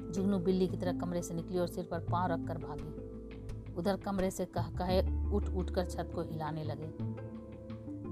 जुगनू 0.09 0.39
बिल्ली 0.39 0.67
की 0.69 0.77
तरह 0.77 0.99
कमरे 0.99 1.23
से 1.23 1.35
निकली 1.35 1.59
और 1.59 1.69
सिर 1.69 1.85
पर 1.85 2.01
पाँव 2.01 2.31
रखकर 2.33 2.59
भागी। 2.59 3.75
उधर 3.75 3.97
कमरे 3.97 4.31
से 4.31 4.45
कह 4.47 4.69
कहे, 4.79 5.01
उठ 5.31 5.49
उठ 5.51 5.71
कर 5.71 5.87
छत 5.87 6.11
को 6.15 6.23
हिलाने 6.23 6.65
लगे। 6.65 6.91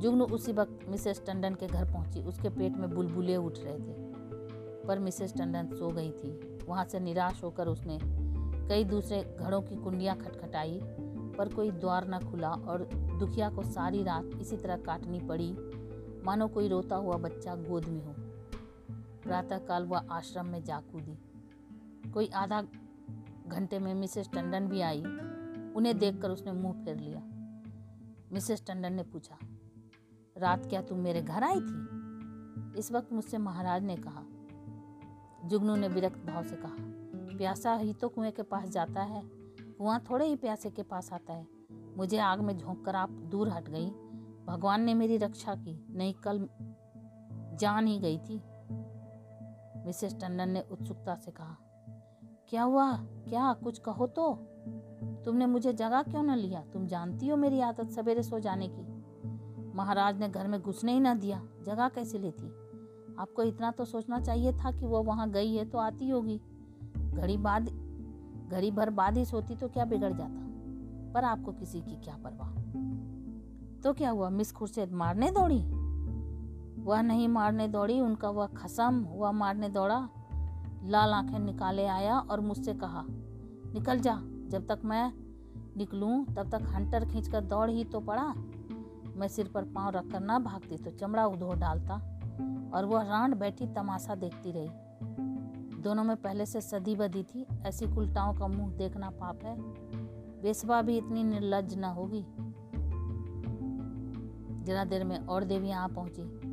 जुगनू 0.01 0.25
उसी 0.27 0.53
वक्त 0.53 0.89
मिसेस 0.89 1.23
टंडन 1.27 1.55
के 1.55 1.67
घर 1.67 1.85
पहुँची। 1.85 2.23
उसके 2.23 2.49
पेट 2.49 2.77
में 2.77 2.91
बुलबुले 2.91 3.37
उठ 3.37 3.59
रहे 3.59 3.75
थे, 3.75 3.95
पर 4.87 4.99
मिसेस 4.99 5.35
टंडन 5.35 5.75
सो 5.75 5.89
गई 5.89 6.11
थी। 6.13 6.59
वहाँ 6.69 6.85
से 6.85 7.01
निराश 7.01 7.43
होकर 7.45 7.69
उसने 7.69 7.99
कई 8.69 8.85
दूसरे 8.85 9.23
घरों 9.41 9.61
की 9.63 9.77
कुंडियाँ 9.77 10.17
खटखटाई, 10.17 10.79
पर 11.39 11.49
कोई 11.49 11.71
द्वार 11.71 12.09
न 12.09 12.19
खुला 12.21 12.51
और 12.51 12.89
दुखिया 13.19 13.49
को 13.51 13.63
सारी 13.63 14.03
रात 14.03 14.31
इसी 14.41 14.57
तरह 14.57 14.77
काटनी 14.77 15.21
पड़ी। 15.21 15.51
मानो 16.25 16.49
कोई 16.49 16.69
रोता 16.69 16.97
हुआ 16.97 17.17
बच्चा 17.19 17.55
गोद 17.59 17.87
में 17.87 18.05
हो। 18.05 18.15
प्रातःकाल 19.23 19.85
वह 19.85 20.07
आश्रम 20.11 20.47
में 20.47 20.63
जा 20.65 20.81
कूदी 20.93 21.19
कोई 22.11 22.29
आधा 22.29 22.63
घंटे 23.47 23.79
में 23.79 23.95
मिसेस 23.95 24.29
टंडन 24.35 24.67
भी 24.69 24.81
आई। 24.81 25.03
उन्हें 25.77 25.99
देखकर 25.99 26.31
उसने 26.31 26.53
मुँह 26.53 26.85
फेर 26.85 26.97
लिया। 26.97 27.23
मिसेस 28.33 28.63
टंडन 28.67 28.93
ने 28.93 29.03
पूछा, 29.03 29.39
रात 30.37 30.67
क्या 30.67 30.83
तुम 30.83 30.99
मेरे 30.99 31.23
घर 31.23 31.45
आई 31.45 31.61
थी? 31.61 32.79
इस 32.79 32.91
वक्त 32.93 33.13
मुझसे 33.13 33.39
महाराज 33.39 33.83
ने 33.83 33.97
कहा, 33.97 34.23
जुगनू 35.45 35.77
ने 35.77 35.89
विरक्त 35.89 36.25
भाव 36.27 36.45
से 36.45 36.57
कहा, 36.57 36.77
प्यासा 37.37 37.75
ही 37.75 37.93
तो 37.93 38.09
कुएँ 38.09 38.31
के 38.31 38.43
पास 38.43 38.69
जाता 38.69 39.03
है, 39.03 39.23
कुआँ 39.79 39.99
थोड़े 40.01 40.27
ही 40.27 40.37
प्यासे 40.37 40.71
के 40.71 40.83
पास 40.83 41.13
आता 41.13 41.33
है। 41.33 41.47
मुझे 41.97 42.19
आग 42.19 42.41
में 42.41 42.57
झोंक 42.59 42.85
कर 42.85 42.97
आप 42.97 43.11
दूर 43.11 43.49
हट 43.49 43.69
गई। 43.69 43.87
भगवान 44.47 44.83
ने 44.83 44.95
मेरी 44.95 45.17
रक्षा 45.17 45.55
की, 45.55 45.79
नहीं 45.91 46.15
कल 46.15 46.49
जान 47.61 47.87
ही 47.87 47.99
गई 47.99 48.19
थी। 48.19 48.43
मिसेस 49.87 50.15
टंडन 50.15 50.49
ने 50.49 50.61
उत्सुकता 50.71 51.15
से 51.15 51.31
कहा 51.31 51.57
क्या 52.49 52.63
हुआ? 52.63 52.93
क्या? 52.97 53.53
कुछ 53.53 53.79
कहो 53.79 54.07
तो। 54.07 54.35
तुमने 55.25 55.47
मुझे 55.47 55.73
जगह 55.73 56.03
क्यों 56.03 56.23
न 56.23 56.37
लिया? 56.37 56.61
तुम 56.61 56.87
जानती 56.87 57.29
हो 57.29 57.37
मेरी 57.37 57.61
आदत 57.61 57.91
सवेरे 57.91 58.23
सो 58.23 58.39
जाने 58.39 58.69
की। 58.73 58.97
महाराज 59.77 60.19
ने 60.19 60.29
घर 60.29 60.49
में 60.49 60.63
घुसने 60.63 60.93
ही 60.93 61.01
ना 61.01 61.15
दिया। 61.15 61.49
जगह 61.67 61.89
कैसे 61.89 62.19
लेती? 62.19 62.47
आपको 63.19 63.43
इतना 63.43 63.71
तो 63.71 63.85
सोचना 63.85 64.21
चाहिए 64.21 64.53
था 64.53 64.71
कि 64.71 64.87
वो 64.87 65.03
वहाँ 65.03 65.31
गई 65.31 65.55
है 65.55 65.65
तो 65.65 65.79
आती 65.79 66.09
होगी। 66.09 66.41
घड़ी 66.97 67.37
बाद, 67.37 67.69
घड़ी 68.51 68.71
भर 68.71 68.91
बाद 68.91 69.17
ही 69.17 69.25
सोती 69.25 69.57
तो 69.57 69.69
क्या 69.69 69.85
बिगड़ 69.85 70.13
जाता? 70.13 70.47
पर 71.13 71.25
आपको 71.25 71.53
किसी 71.53 71.81
की 71.81 71.97
क्या 71.97 72.19
परवाह? 72.25 72.51
तो 73.81 73.93
क्या 73.93 74.11
हुआ? 74.11 74.31
मिस 74.31 74.53
खुर्शेद 74.53 74.93
मारने 74.93 75.31
दौड़ी? 75.31 75.63
वह 76.83 77.03
नहीं 77.03 77.29
मारने 77.29 77.69
दौड़ी, 77.69 78.01
उनका 78.01 78.31
वह 78.31 78.47
खसम 78.47 79.07
वह 79.11 79.33
मारने 79.33 79.69
दौड़ा। 79.69 80.09
लाल 80.85 81.13
आँखें 81.13 81.39
निकाले 81.39 81.87
आया 81.87 82.19
और 82.19 82.41
मुझसे 82.41 82.75
कहा, 82.75 83.05
निकल 83.75 84.01
जा, 84.01 84.21
जब 84.49 84.67
तक 84.69 84.79
मैं 84.85 85.13
निकलूं, 85.77 86.25
तब 86.25 86.51
तक 86.51 86.63
हंटर 86.63 87.05
खींचकर 87.05 87.41
दौड़ 87.41 87.71
ही 87.71 87.85
तो 87.85 88.01
पड़ा। 88.01 88.35
मैं 89.17 89.29
सिर 89.29 89.49
पर 89.49 89.65
पाँव 89.65 89.91
रखकर 89.91 90.21
ना 90.21 90.39
भागती 90.39 90.77
तो 90.77 90.91
चमड़ा 90.91 91.27
उधो 91.27 91.53
डालता। 91.53 91.95
और 92.75 92.85
वह 92.85 93.03
रांड 93.03 93.35
बैठी 93.35 93.67
तमाशा 93.67 94.15
देखती 94.15 94.53
रही। 94.53 94.69
दोनों 95.83 96.05
में 96.05 96.17
पहले 96.17 96.47
से 96.47 96.61
सदी 96.61 96.97
बदी 96.97 97.23
थी, 97.23 97.47
ऐसी 97.67 97.87
कुलटाओं 97.87 98.35
का 98.35 98.47
मुँह 98.49 98.73
देखना 98.73 99.11
पाप 99.11 99.39
है। 99.43 99.57
बेसबा 100.43 100.83
भी 100.83 100.99
इतनी 100.99 101.25
निर्लज 101.25 101.75
न 101.79 101.85
होगी। 101.85 102.27
जरा 104.65 104.85
देर 104.85 105.05
में 105.05 105.27
और 105.27 105.45
देवी 105.45 105.71
आ 105.71 105.87
पहुँची। 105.87 106.46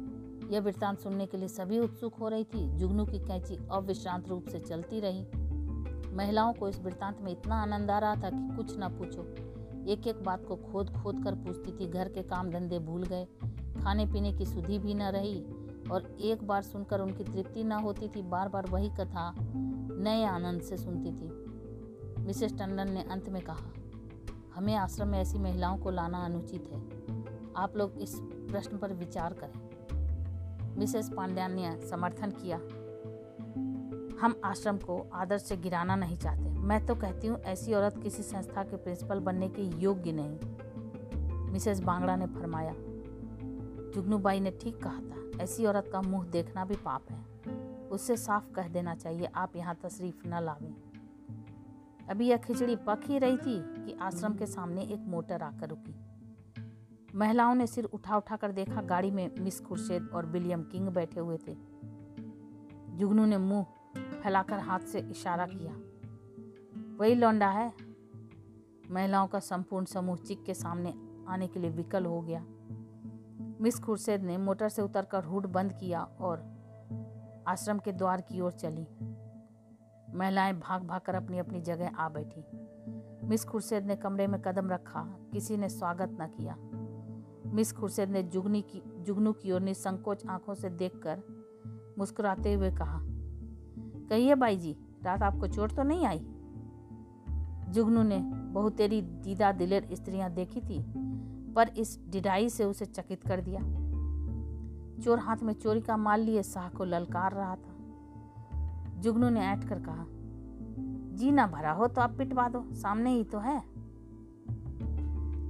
यह 0.54 0.62
वृत्तांत 0.62 1.00
सुनने 1.00 1.26
के 1.26 1.38
लिए 1.38 1.48
सभी 1.48 1.80
उत्सुक 1.80 2.16
हो 2.16 2.28
रही 2.28 2.44
थी। 2.44 2.68
जुगनू 2.78 3.06
की 3.06 3.20
कैंची 3.20 3.58
अविश्रांत 3.72 4.28
रूप 4.30 4.48
से 4.48 4.60
चलती 4.60 5.00
रही। 5.00 5.26
महिलाओं 6.16 6.54
को 6.54 6.68
इस 6.70 6.80
वृत्तांत 6.80 7.22
में 7.22 7.32
इतना 7.32 7.56
आनंद 7.56 7.92
आ 7.92 7.98
रहा 8.00 8.16
था 8.16 8.30
कि 8.30 8.56
कुछ 8.56 8.76
न 8.80 8.89
पूछो। 8.89 9.24
एक 9.92 10.08
एक 10.08 10.24
बात 10.24 10.46
को 10.46 10.56
खोद 10.56 10.89
खोद 10.94 11.24
कर 11.24 11.36
पूछती 11.36 11.72
थी 11.72 11.88
घर 11.88 12.10
के 12.10 12.24
काम 12.24 12.52
धंधे 12.52 12.80
भूल 12.80 13.04
गए। 13.04 13.26
खाने 13.82 14.06
पीने 14.06 14.34
की 14.34 14.46
सुधि 14.46 14.78
भी 14.80 14.94
न 14.94 15.02
रही 15.02 15.44
और 15.92 16.06
एक 16.22 16.44
बार 16.48 16.62
सुनकर 16.62 17.00
उनकी 17.00 17.24
तृप्ति 17.24 17.63
न 17.63 17.72
होती 17.72 18.08
थी 18.08 18.22
बार 18.22 18.50
बार 18.50 18.70
वही 18.70 18.89
कथा 18.89 19.34
नए 19.39 20.24
आनंद 20.24 20.62
से 20.62 20.78
सुनती 20.78 21.12
थी। 21.12 22.24
मिसेस 22.26 22.54
टंडन 22.54 22.92
ने 22.92 23.04
अंत 23.04 23.30
में 23.30 23.42
कहा, 23.42 23.72
हमें 24.56 24.76
आश्रम 24.76 25.08
में 25.08 25.20
ऐसी 25.20 25.38
महिलाओं 25.38 25.78
को 25.78 25.89
लाना 25.89 26.26
अनुचित 26.26 26.70
है। 26.74 26.82
आप 27.58 27.78
लोग 27.78 27.98
इस 27.98 28.16
प्रश्न 28.22 28.78
पर 28.78 28.94
विचार 28.94 29.34
करें। 29.34 29.62
मिसेस 30.78 31.10
पांड्यान 31.10 31.54
ने 31.54 31.76
समर्थन 31.82 32.32
किया। 32.32 32.58
हम 34.22 34.40
आश्रम 34.46 34.78
को 34.78 35.10
आदर्श 35.14 35.42
से 35.42 35.58
गिराना 35.58 35.96
नहीं 35.96 36.18
चाहते। 36.18 36.50
मैं 36.50 36.86
तो 36.86 36.96
कहती 36.96 37.28
हूँ, 37.28 37.40
ऐसी 37.40 37.74
औरत 37.74 37.98
किसी 38.04 38.24
संस्था 38.24 38.64
के 38.64 38.78
प्रिंसिपल 38.78 39.20
बनने 39.20 39.50
के 39.50 39.62
योग्य 39.62 40.12
नहीं। 40.12 41.52
मिसेस 41.52 41.80
बांगड़ा 41.80 42.16
ने 42.16 42.26
फरमाया, 42.26 42.74
जुगनूबाई 43.94 44.40
ने 44.40 44.52
ठीक 44.52 44.82
कहा 44.84 45.00
था, 45.00 45.44
ऐसी 45.44 45.66
औरत 45.66 45.90
का 45.92 46.02
मुँह 46.02 46.26
देखना 46.26 46.66
भी 46.66 46.76
पाप 46.76 47.12
है। 47.12 47.26
उससे 47.90 48.18
साफ़ 48.18 48.52
कह 48.54 48.68
देना 48.68 48.96
चाहिए, 48.96 49.26
आप 49.26 49.56
यहाँ 49.56 49.76
तशरीफ़ 49.84 50.28
न 50.28 50.40
लावें। 50.42 50.74
अभी 52.10 52.28
यह 52.28 52.38
खिचड़ी 52.38 52.76
पक 52.76 53.02
ही 53.06 53.18
रही 53.18 53.38
थी 53.38 53.86
कि 53.86 53.98
आश्रम 54.02 54.34
के 54.34 54.46
सामने 54.46 54.82
एक 54.84 55.06
मोटर 55.08 55.42
आकर 55.42 55.70
रुकी। 55.70 55.96
महिलाओं 57.15 57.56
ने 57.56 57.67
सिर 57.67 57.86
उठा 57.86 58.17
उठा 58.17 58.36
कर 58.36 58.52
देखा 58.52 58.82
गाड़ी 58.82 59.12
में 59.12 59.30
मिस 59.39 59.60
खुर्शेद 59.62 60.10
और 60.13 60.26
विलियम 60.26 60.63
किंग 60.63 60.88
बैठे 60.88 61.19
हुए 61.19 61.38
थे। 61.38 61.56
जुगनू 62.97 63.26
ने 63.26 63.38
मुँह 63.38 63.65
फैलाकर 64.23 64.60
हाथ 64.60 64.80
से 64.80 64.99
इशारा 65.02 65.45
किया, 65.45 65.73
वही 66.99 67.15
लौंडा 67.15 67.49
है। 67.49 67.71
महिलाओं 68.91 69.28
का 69.28 69.39
संपूर्ण 69.39 69.86
समूह 69.86 70.17
चिक 70.17 70.43
के 70.43 70.54
सामने 70.54 70.93
आने 71.28 71.47
के 71.47 71.60
लिए 71.60 71.69
विकल 71.69 72.06
हो 72.06 72.21
गया। 72.21 72.43
मिस 73.62 73.80
खुर्शेद 73.80 74.23
ने 74.23 74.38
मोटर 74.38 74.69
से 74.69 74.82
उतरकर 74.82 75.23
हुड 75.23 75.45
बंद 75.45 75.73
किया 75.73 76.02
और 76.19 76.43
आश्रम 77.47 77.80
के 77.80 77.91
द्वार 77.91 78.21
की 78.21 78.41
ओर 78.41 78.52
चली। 78.52 78.88
महिलाएँ 80.17 80.54
भाग 80.54 80.84
भाग 80.84 81.02
कर 81.02 81.15
अपनी 81.15 81.38
अपनी 81.38 81.62
जगह 81.62 81.95
आ 81.95 82.10
बैठी। 82.10 82.45
मिस 83.28 83.45
खुर्शेद 83.45 83.86
ने 83.86 83.95
कमरे 83.95 84.28
में 84.28 84.41
कदम 84.41 84.69
रखा, 84.69 85.04
किसी 85.34 85.58
ने 85.58 85.69
स्वागत 85.69 86.17
न 86.21 86.28
किया। 86.28 86.58
मिस 87.54 87.72
खुर्शेद 87.72 88.10
ने 88.10 88.24
जुगनी 88.24 88.62
की, 88.62 88.82
जुगनू 88.98 89.32
की 89.34 89.52
ओर 89.52 89.62
निसंकोच 89.62 90.26
आँखों 90.26 90.54
से 90.54 90.70
देखकर 90.70 91.22
मुस्कुराते 91.98 92.54
हुए 92.54 92.72
कहा, 92.72 93.00
कहिए 94.10 94.36
बाई 94.36 94.58
जी 94.58 94.76
रात 95.04 95.22
आपको 95.22 95.48
चोट 95.48 95.76
तो 95.76 95.84
नहीं 95.84 96.06
आई? 96.06 96.20
जुगनू 97.70 98.04
ने 98.04 98.20
बहुत 98.54 98.76
तेरी 98.76 99.02
दीदा 99.02 99.52
दिलेर 99.52 99.88
स्त्रियाँ 99.94 100.30
देखी 100.30 100.62
थी, 100.62 100.84
पर 101.54 101.70
इस 101.78 101.98
डिडाई 102.10 102.50
से 102.50 102.66
उसे 102.66 102.86
चकित 102.86 103.28
कर 103.28 103.42
दिया। 103.42 103.62
चोर 105.04 105.20
हाथ 105.20 105.38
में 105.38 105.54
चोरी 105.54 105.82
का 105.82 105.98
माल 105.98 106.22
लिए 106.22 106.44
शाह 106.44 106.70
को 106.70 106.84
ललकार 106.84 107.34
रहा 107.34 107.56
था। 107.56 109.00
जुगनू 109.00 109.30
ने 109.30 109.42
ऐठ 109.42 109.68
कर 109.68 109.80
कहा 109.80 110.06
जी 111.16 111.32
ना 111.32 111.46
भरा 111.48 111.72
हो 111.72 111.88
तो 111.88 112.02
आप 112.02 112.18
पिटवा 112.18 112.48
दो, 112.50 112.63
सामने 112.74 113.13
ही 113.13 113.24
तो 113.24 113.39
है। 113.39 113.60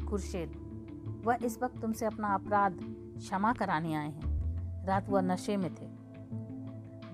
खुर्शेद 0.06 0.63
वह 1.24 1.38
इस 1.46 1.58
वक्त 1.64 1.82
तुमसे 1.82 2.06
अपना 2.06 2.34
अपराध 2.34 2.78
क्षमा 3.18 3.54
कराने 3.54 3.94
आए 3.94 4.10
हैं। 4.10 4.86
रात 4.86 5.10
वह 5.10 5.22
नशे 5.22 5.58
में 5.58 5.74
थे। 5.76 5.88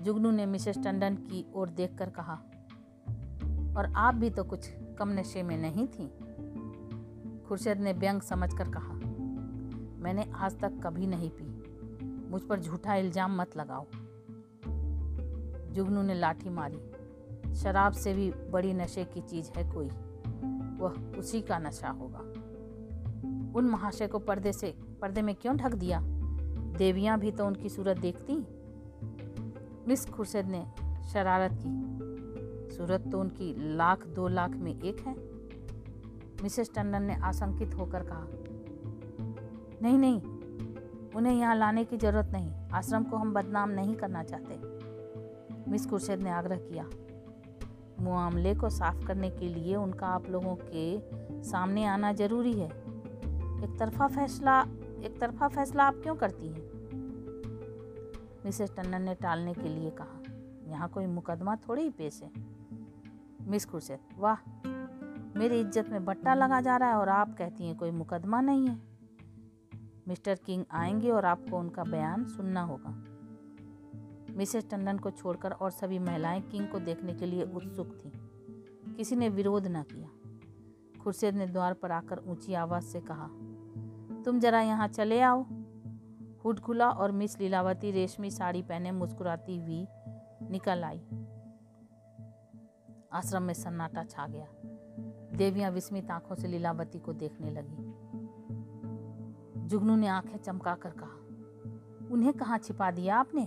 जुगनू 0.02 0.30
ने 0.30 0.46
मिसेस 0.46 0.78
टंडन 0.78 1.14
की 1.14 1.44
ओर 1.54 1.70
देखकर 1.70 2.10
कहा, 2.10 2.34
और 3.76 3.92
आप 3.96 4.14
भी 4.14 4.30
तो 4.30 4.44
कुछ 4.44 4.70
कम 4.98 5.08
नशे 5.08 5.42
में 5.42 5.56
नहीं 5.58 5.86
थी? 5.86 6.08
खुर्शद 7.48 7.78
ने 7.78 7.92
व्यंग 7.92 8.20
समझकर 8.20 8.70
कहा, 8.70 8.94
मैंने 10.02 10.30
आज 10.34 10.58
तक 10.58 10.80
कभी 10.84 11.06
नहीं 11.06 11.30
पी। 11.30 12.28
मुझ 12.30 12.42
पर 12.42 12.60
झूठा 12.60 12.94
इल्ज़ाम 12.94 13.40
मत 13.40 13.56
लगाओ। 13.56 13.86
जुगनू 15.72 16.02
ने 16.02 16.14
लाठी 16.14 16.50
मारी। 16.50 17.54
शराब 17.54 17.92
से 17.92 18.14
भी 18.14 18.30
बड़ी 18.30 18.72
नशे 18.74 19.04
की 19.04 19.20
चीज़ 19.20 19.50
है 19.56 19.70
कोई। 19.72 19.88
वह 20.78 21.18
उसी 21.18 21.40
का 21.40 21.58
नशा 21.58 21.88
होगा। 21.90 22.29
उन 23.56 23.64
महाशय 23.64 24.06
को 24.06 24.18
पर्दे 24.18 24.52
से, 24.52 24.74
पर्दे 25.02 25.22
में 25.22 25.34
क्यों 25.34 25.56
ढक 25.56 25.74
दिया? 25.74 26.00
देवियाँ 26.78 27.18
भी 27.18 27.30
तो 27.30 27.46
उनकी 27.46 27.68
सूरत 27.68 27.98
देखती 27.98 28.36
मिस 29.88 30.08
खुर्शद 30.10 30.46
ने 30.46 30.64
शरारत 31.08 31.58
की। 31.62 32.76
सूरत 32.76 33.08
तो 33.12 33.20
उनकी 33.20 33.76
लाख, 33.76 34.06
दो 34.06 34.28
लाख 34.28 34.50
में 34.50 34.72
एक 34.72 35.00
है। 35.00 35.14
मिसेस 36.42 36.70
टंडन 36.74 37.02
ने 37.02 37.14
आशंकित 37.14 37.74
होकर 37.74 38.02
कहा, 38.02 38.26
नहीं 39.82 39.98
नहीं, 39.98 40.20
उन्हें 41.16 41.34
यहाँ 41.34 41.56
लाने 41.56 41.84
की 41.84 41.96
ज़रूरत 41.96 42.30
नहीं। 42.32 42.50
आश्रम 42.74 43.04
को 43.04 43.16
हम 43.16 43.32
बदनाम 43.34 43.70
नहीं 43.70 43.94
करना 43.94 44.22
चाहते। 44.22 45.70
मिस 45.70 45.86
खुर्शेद 45.86 46.22
ने 46.22 46.30
आग्रह 46.30 46.56
किया 46.56 46.88
मामले 48.00 48.54
को 48.54 48.68
साफ़ 48.70 49.06
करने 49.06 49.30
के 49.30 49.48
लिए 49.48 49.74
उनका 49.76 50.06
आप 50.06 50.30
लोगों 50.30 50.56
के 50.64 51.42
सामने 51.42 51.84
आना 51.84 52.12
ज़रूरी 52.12 52.52
है। 52.52 52.68
एक 53.60 53.78
तरफा 53.78 54.06
फैसला, 54.06 54.60
एक 55.04 55.18
तरफा 55.20 55.48
फैसला 55.48 55.84
आप 55.84 55.94
क्यों 55.94 56.14
करती 56.16 56.48
हैं? 56.48 56.68
मिसेस 58.44 58.70
टंडन 58.76 59.02
ने 59.02 59.14
टालने 59.14 59.54
के 59.54 59.68
लिए 59.68 59.90
कहा, 59.90 60.22
यहाँ 60.68 60.88
कोई 60.88 61.06
मुकदमा 61.06 61.56
थोड़ी 61.56 61.82
ही 61.82 61.90
पेश 61.90 62.22
है। 62.22 62.30
मिस 63.48 63.66
खुर्शेद 63.66 63.98
वाह, 64.18 64.36
मेरी 65.38 65.60
इज़्ज़त 65.60 65.88
में 65.88 66.04
बट्टा 66.04 66.34
लगा 66.34 66.60
जा 66.60 66.76
रहा 66.76 66.88
है 66.88 66.94
और 66.94 67.08
आप 67.08 67.36
कहती 67.38 67.66
हैं 67.66 67.76
कोई 67.76 67.90
मुकदमा 67.90 68.40
नहीं 68.40 68.68
है। 68.68 68.78
मिस्टर 70.08 70.34
किंग 70.34 70.64
आएँगे 70.70 71.10
और 71.10 71.24
आपको 71.24 71.58
उनका 71.58 71.84
बयान 71.84 72.24
सुनना 72.24 72.62
होगा। 72.62 72.90
मिसेस 74.36 74.70
टंडन 74.70 74.98
को 74.98 75.10
छोड़कर 75.10 75.52
और 75.52 75.70
सभी 75.70 75.98
महिलाएँ 75.98 76.40
किंग 76.40 76.68
को 76.68 76.78
देखने 76.78 77.14
के 77.14 77.26
लिए 77.26 77.42
उत्सुक 77.42 77.86
थीं। 77.86 78.10
किसी 78.94 79.16
ने 79.16 79.28
विरोध 79.28 79.66
न 79.66 79.82
किया। 79.82 80.08
खुर्शेद 81.02 81.34
ने 81.34 81.46
द्वार 81.46 81.74
पर 81.74 81.92
आकर 81.92 82.18
ऊँची 82.18 82.54
आवाज़ 82.54 82.84
से 82.84 83.00
कहा 83.00 83.28
तुम 84.24 84.40
जरा 84.40 84.60
यहाँ 84.60 84.88
चले 84.88 85.20
आओ। 85.20 85.42
हुड 86.44 86.60
खुला 86.60 86.90
और 86.90 87.12
मिस 87.12 87.40
लीलावती 87.40 87.90
रेशमी 87.90 88.30
साड़ी 88.30 88.62
पहने 88.62 88.92
मुस्कुराती 88.92 89.56
हुई 89.58 89.86
निकल 90.50 90.84
आई। 90.84 91.00
आश्रम 93.12 93.42
में 93.42 93.54
सन्नाटा 93.54 94.04
छा 94.04 94.26
गया। 94.26 94.46
देवियाँ 95.36 95.70
विस्मित 95.70 96.10
आँखों 96.10 96.34
से 96.34 96.48
लीलावती 96.48 96.98
को 96.98 97.12
देखने 97.12 97.50
लगी। 97.50 97.88
जुगनू 99.68 99.96
ने 99.96 100.06
आँखें 100.06 100.36
चमका 100.36 100.74
कर 100.74 100.90
कहा, 100.90 102.08
उन्हें 102.10 102.32
कहाँ 102.32 102.58
छिपा 102.58 102.90
दिया 102.90 103.16
आपने? 103.16 103.46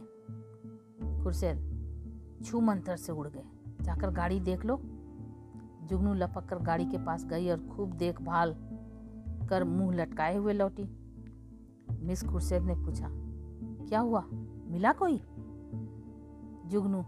खुर्शेद 1.24 2.42
छू 2.46 2.62
मंतर 2.62 2.96
से 2.96 3.12
उड़ 3.12 3.28
गए। 3.28 3.44
जाकर 3.82 4.10
गाड़ी 4.10 4.40
देख 4.40 4.66
लो। 4.66 4.80
जुगनू 5.84 6.14
लपक 6.14 6.46
कर 6.46 6.60
गाड़ी 6.60 6.86
के 6.86 6.98
पास 6.98 7.26
गई 7.26 7.50
और 7.50 7.68
खूब 7.68 7.94
देखभाल 7.94 8.54
कर 9.54 9.64
मुँह 9.64 9.96
लटकाए 9.96 10.38
हुए 10.38 10.54
लौटी। 10.54 10.84
मिस 12.00 12.24
खुर्शेद 12.24 12.64
ने 12.64 12.76
पूछा, 12.76 13.10
क्या 13.88 14.00
हुआ? 14.00 14.24
मिला 14.68 14.92
कोई? 14.94 15.18
जुगनू, 16.66 17.04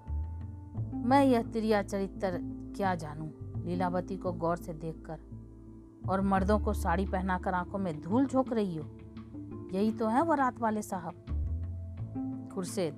मैं 1.08 1.24
यह 1.26 1.42
त्रिया 1.42 1.82
चरित्र 1.84 2.40
क्या 2.76 2.96
जानूं? 2.96 3.30
लीलावती 3.64 4.18
को 4.18 4.32
गौर 4.32 4.58
से 4.58 4.74
देखकर, 4.74 5.20
और 6.10 6.22
मर्दों 6.22 6.60
को 6.60 6.74
साड़ी 6.74 7.06
पहनाकर 7.06 7.54
आँखों 7.54 7.80
में 7.80 8.02
धूल 8.02 8.26
झोंक 8.26 8.54
रही 8.54 8.78
हो? 8.78 8.86
यही 9.74 9.92
तो 9.92 10.08
है 10.08 10.22
वो 10.22 10.34
रात 10.34 10.60
वाले 10.60 10.82
साहब। 10.82 11.14
खुर्शेद 12.54 12.94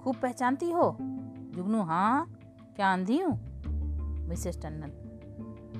खूब 0.00 0.16
पहचानती 0.16 0.70
हो? 0.70 0.96
जुगनू 1.54 1.82
हाँ 1.82 2.26
क्या 2.76 2.88
आंधी 2.88 3.20
हूँ? 3.20 3.38
मिसेस 4.28 4.62
टंडन 4.62 4.99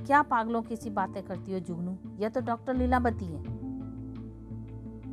क्या 0.07 0.23
पागलों 0.23 0.63
की 0.63 0.77
सी 0.77 0.91
बातें 0.91 1.23
करती 1.23 1.53
हो 1.53 1.59
जुगनू? 1.59 1.97
यह 2.19 2.29
तो 2.29 2.41
डॉक्टर 2.41 2.75
लीलावती 2.75 3.25
है? 3.25 3.43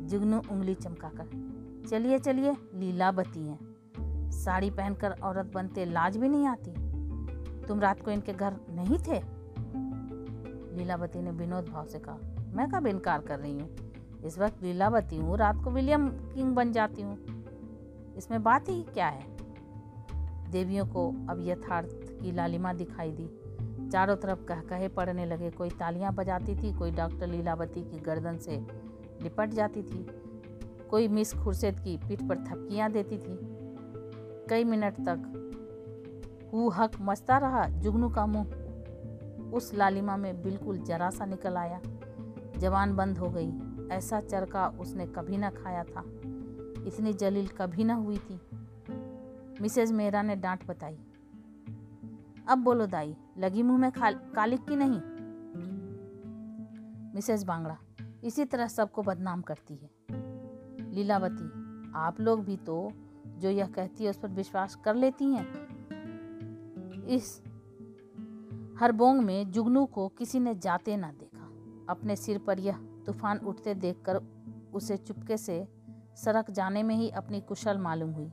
जुगनू 0.06 0.38
उंगली 0.50 0.74
चमकाकर, 0.74 1.26
चलिए 1.88 2.18
चलिए, 2.18 2.52
लीलावती 2.74 3.46
है। 3.46 3.58
साड़ी 4.30 4.70
पहनकर 4.70 5.10
औरत 5.10 5.50
बनते 5.54 5.84
लाज 5.84 6.16
भी 6.16 6.28
नहीं 6.28 6.46
आती। 6.46 6.70
तुम 7.66 7.80
रात 7.80 8.02
को 8.02 8.10
इनके 8.10 8.32
घर 8.32 8.56
नहीं 8.70 8.98
थे? 8.98 9.20
लीलावती 10.76 11.22
ने 11.22 11.30
विनोद 11.30 11.68
भाव 11.68 11.86
से 11.86 11.98
कहा, 11.98 12.18
मैं 12.54 12.68
कब 12.70 12.86
इनकार 12.86 13.20
कर 13.20 13.38
रही 13.38 13.58
हूँ? 13.58 13.68
इस 14.24 14.38
वक्त 14.38 14.62
लीलावती 14.62 15.16
हूँ, 15.16 15.36
रात 15.36 15.64
को 15.64 15.70
विलियम 15.70 16.08
किंग 16.08 16.54
बन 16.54 16.72
जाती 16.72 17.02
हूँ। 17.02 17.18
इसमें 18.16 18.42
बात 18.42 18.68
ही 18.68 18.82
क्या 18.82 19.08
है? 19.08 19.36
देवियों 20.50 20.86
को 20.86 21.08
अब 21.30 21.38
यथार्थ 21.40 21.90
की 22.22 22.32
लालिमा 22.32 22.72
दिखाई 22.72 23.10
दी। 23.10 23.28
चारों 23.92 24.16
तरफ़ 24.16 24.44
कह 24.44 24.60
कहे 24.60 24.88
पड़ने 24.88 25.26
लगे। 25.26 25.50
कोई 25.50 25.70
तालियाँ 25.70 26.14
बजाती 26.14 26.54
थी, 26.56 26.72
कोई 26.72 26.90
डॉक्टर 26.90 27.26
लीलावती 27.26 27.82
की 27.82 27.98
गर्दन 27.98 28.38
से 28.38 28.56
लिपट 29.22 29.50
जाती 29.50 29.82
थी, 29.82 30.06
कोई 30.90 31.08
मिस 31.08 31.34
खुर्शेद 31.34 31.80
की 31.80 31.96
पीठ 31.96 32.22
पर 32.28 32.38
थपकियाँ 32.38 32.90
देती 32.92 33.18
थी। 33.18 33.38
कई 34.50 34.64
मिनट 34.64 34.94
तक 34.94 35.34
हु 36.52 36.68
हक 36.68 36.90
मचता 37.00 37.38
रहा, 37.38 37.66
जुगनू 37.66 38.08
का 38.08 38.26
मुँह 38.26 38.46
उस 39.54 39.74
लालिमा 39.74 40.16
में 40.16 40.42
बिल्कुल 40.42 40.78
जरा 40.78 41.10
सा 41.10 41.24
निकल 41.26 41.56
आया। 41.56 41.80
जवान 42.58 42.96
बंद 42.96 43.18
हो 43.18 43.28
गई। 43.28 43.52
ऐसा 43.96 44.20
चरका 44.20 44.68
उसने 44.68 45.06
कभी 45.06 45.36
ना 45.36 45.50
खाया 45.50 45.84
था। 45.84 46.00
इतनी 46.86 47.12
जलील 47.12 47.48
कभी 47.48 47.84
ना 47.84 47.94
हुई 47.94 48.16
थी। 48.16 48.40
मिसेज 49.60 49.92
मेहरा 49.92 50.22
ने 50.22 50.36
डांट 50.36 50.66
बताई। 50.66 50.98
अब 52.48 52.58
बोलो 52.58 52.86
दाई 52.86 53.16
लगी 53.38 53.62
मुँह 53.62 53.78
में 53.78 53.90
कालिक 54.34 54.64
की 54.64 54.76
नहीं। 54.76 55.00
मिसेस 57.14 57.44
बांगड़ा, 57.44 57.76
इसी 58.24 58.44
तरह 58.44 58.66
सबको 58.66 59.02
बदनाम 59.02 59.42
करती 59.42 59.74
है। 59.74 59.90
लीलावती, 60.90 61.44
आप 61.94 62.20
लोग 62.20 62.44
भी 62.44 62.56
तो 62.56 62.92
जो 63.38 63.50
यह 63.50 63.66
कहती 63.66 64.04
है 64.04 64.10
उस 64.10 64.16
पर 64.16 64.28
विश्वास 64.28 64.74
कर 64.74 64.94
लेती 64.94 65.24
हैं। 65.24 65.46
इस 67.06 67.42
हरबोंग 68.80 69.20
में 69.20 69.50
जुगनू 69.50 69.86
को 69.86 70.08
किसी 70.08 70.40
ने 70.40 70.54
जाते 70.54 70.96
ना 70.96 71.12
देखा। 71.12 71.46
अपने 71.88 72.16
सिर 72.16 72.38
पर 72.38 72.58
यह 72.58 72.78
तूफ़ान 73.06 73.38
उठते 73.38 73.74
देखकर 73.74 74.20
उसे 74.74 74.96
चुपके 74.96 75.36
से 75.36 75.66
सड़क 76.16 76.50
जाने 76.50 76.82
में 76.82 76.94
ही 76.94 77.10
अपनी 77.10 77.40
कुशल 77.40 77.78
मालूम 77.78 78.10
हुई। 78.10 78.30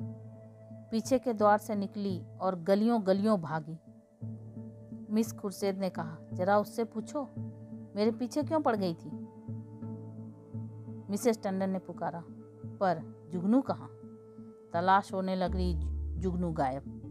पीछे 0.91 1.19
के 1.19 1.33
द्वार 1.33 1.57
से 1.57 1.75
निकली 1.75 2.21
और 2.41 2.59
गलियों 2.59 3.07
गलियों 3.07 3.41
भागी। 3.41 3.77
मिस 5.15 5.31
खुर्शेद 5.33 5.77
ने 5.77 5.89
कहा, 5.89 6.17
जरा 6.33 6.57
उससे 6.57 6.83
पूछो, 6.83 7.29
मेरे 7.95 8.11
पीछे 8.11 8.43
क्यों 8.43 8.61
पड़ 8.61 8.75
गई 8.75 8.93
थी? 8.93 9.09
मिसेस 11.09 11.39
टंडन 11.43 11.69
ने 11.69 11.79
पुकारा, 11.79 12.23
पर 12.65 13.29
जुगनू 13.33 13.61
कहाँ? 13.61 13.89
तलाश 14.73 15.13
होने 15.13 15.35
लग 15.35 15.55
रही 15.55 15.73
जुगनू 16.19 16.51
गायब। 16.51 17.01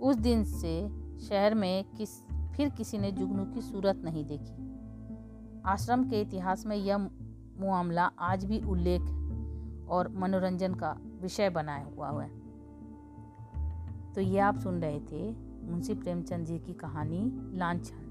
उस 0.00 0.16
दिन 0.16 0.44
से 0.44 0.88
शहर 1.18 1.54
में 1.54 1.84
किस, 1.84 2.22
फिर 2.26 2.70
किसी 2.70 2.98
ने 2.98 3.12
जुगनू 3.12 3.44
की 3.44 3.60
सूरत 3.60 3.96
नहीं 3.96 4.24
देखी। 4.24 4.68
आश्रम 5.66 6.08
के 6.08 6.20
इतिहास 6.20 6.66
में 6.66 6.76
यह 6.76 6.98
मामला 7.58 8.04
आज 8.04 8.44
भी 8.44 8.60
उल्लेख 8.60 9.02
और 9.88 10.08
मनोरंजन 10.08 10.74
का 10.74 10.96
विषय 11.22 11.50
बनाया 11.50 11.84
हुआ 11.84 12.22
है। 12.22 12.38
तो 14.12 14.20
ये 14.20 14.38
आप 14.38 14.58
सुन 14.58 14.82
रहे 14.82 15.00
थे 15.00 15.47
मुंशी 15.68 15.94
प्रेमचंद 15.94 16.46
जी 16.46 16.58
की 16.58 16.72
कहानी 16.72 17.58
लांछन, 17.58 18.04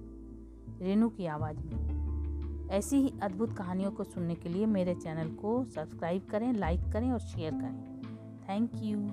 रेणु 0.82 1.10
की 1.10 1.26
आवाज़ 1.26 1.58
में। 1.58 2.70
ऐसी 2.70 2.98
ही 2.98 3.14
अद्भुत 3.24 3.58
कहानियों 3.58 3.92
को 3.92 4.04
सुनने 4.04 4.36
के 4.36 4.50
लिए 4.50 4.66
मेरे 4.66 4.96
चैनल 4.96 5.30
को 5.30 5.66
सब्सक्राइब 5.66 6.22
करें, 6.32 6.54
लाइक 6.54 6.82
करें 6.94 7.12
और 7.12 7.20
शेयर 7.20 7.52
करें। 7.52 8.02
Thank 8.50 8.72
you. 8.76 9.10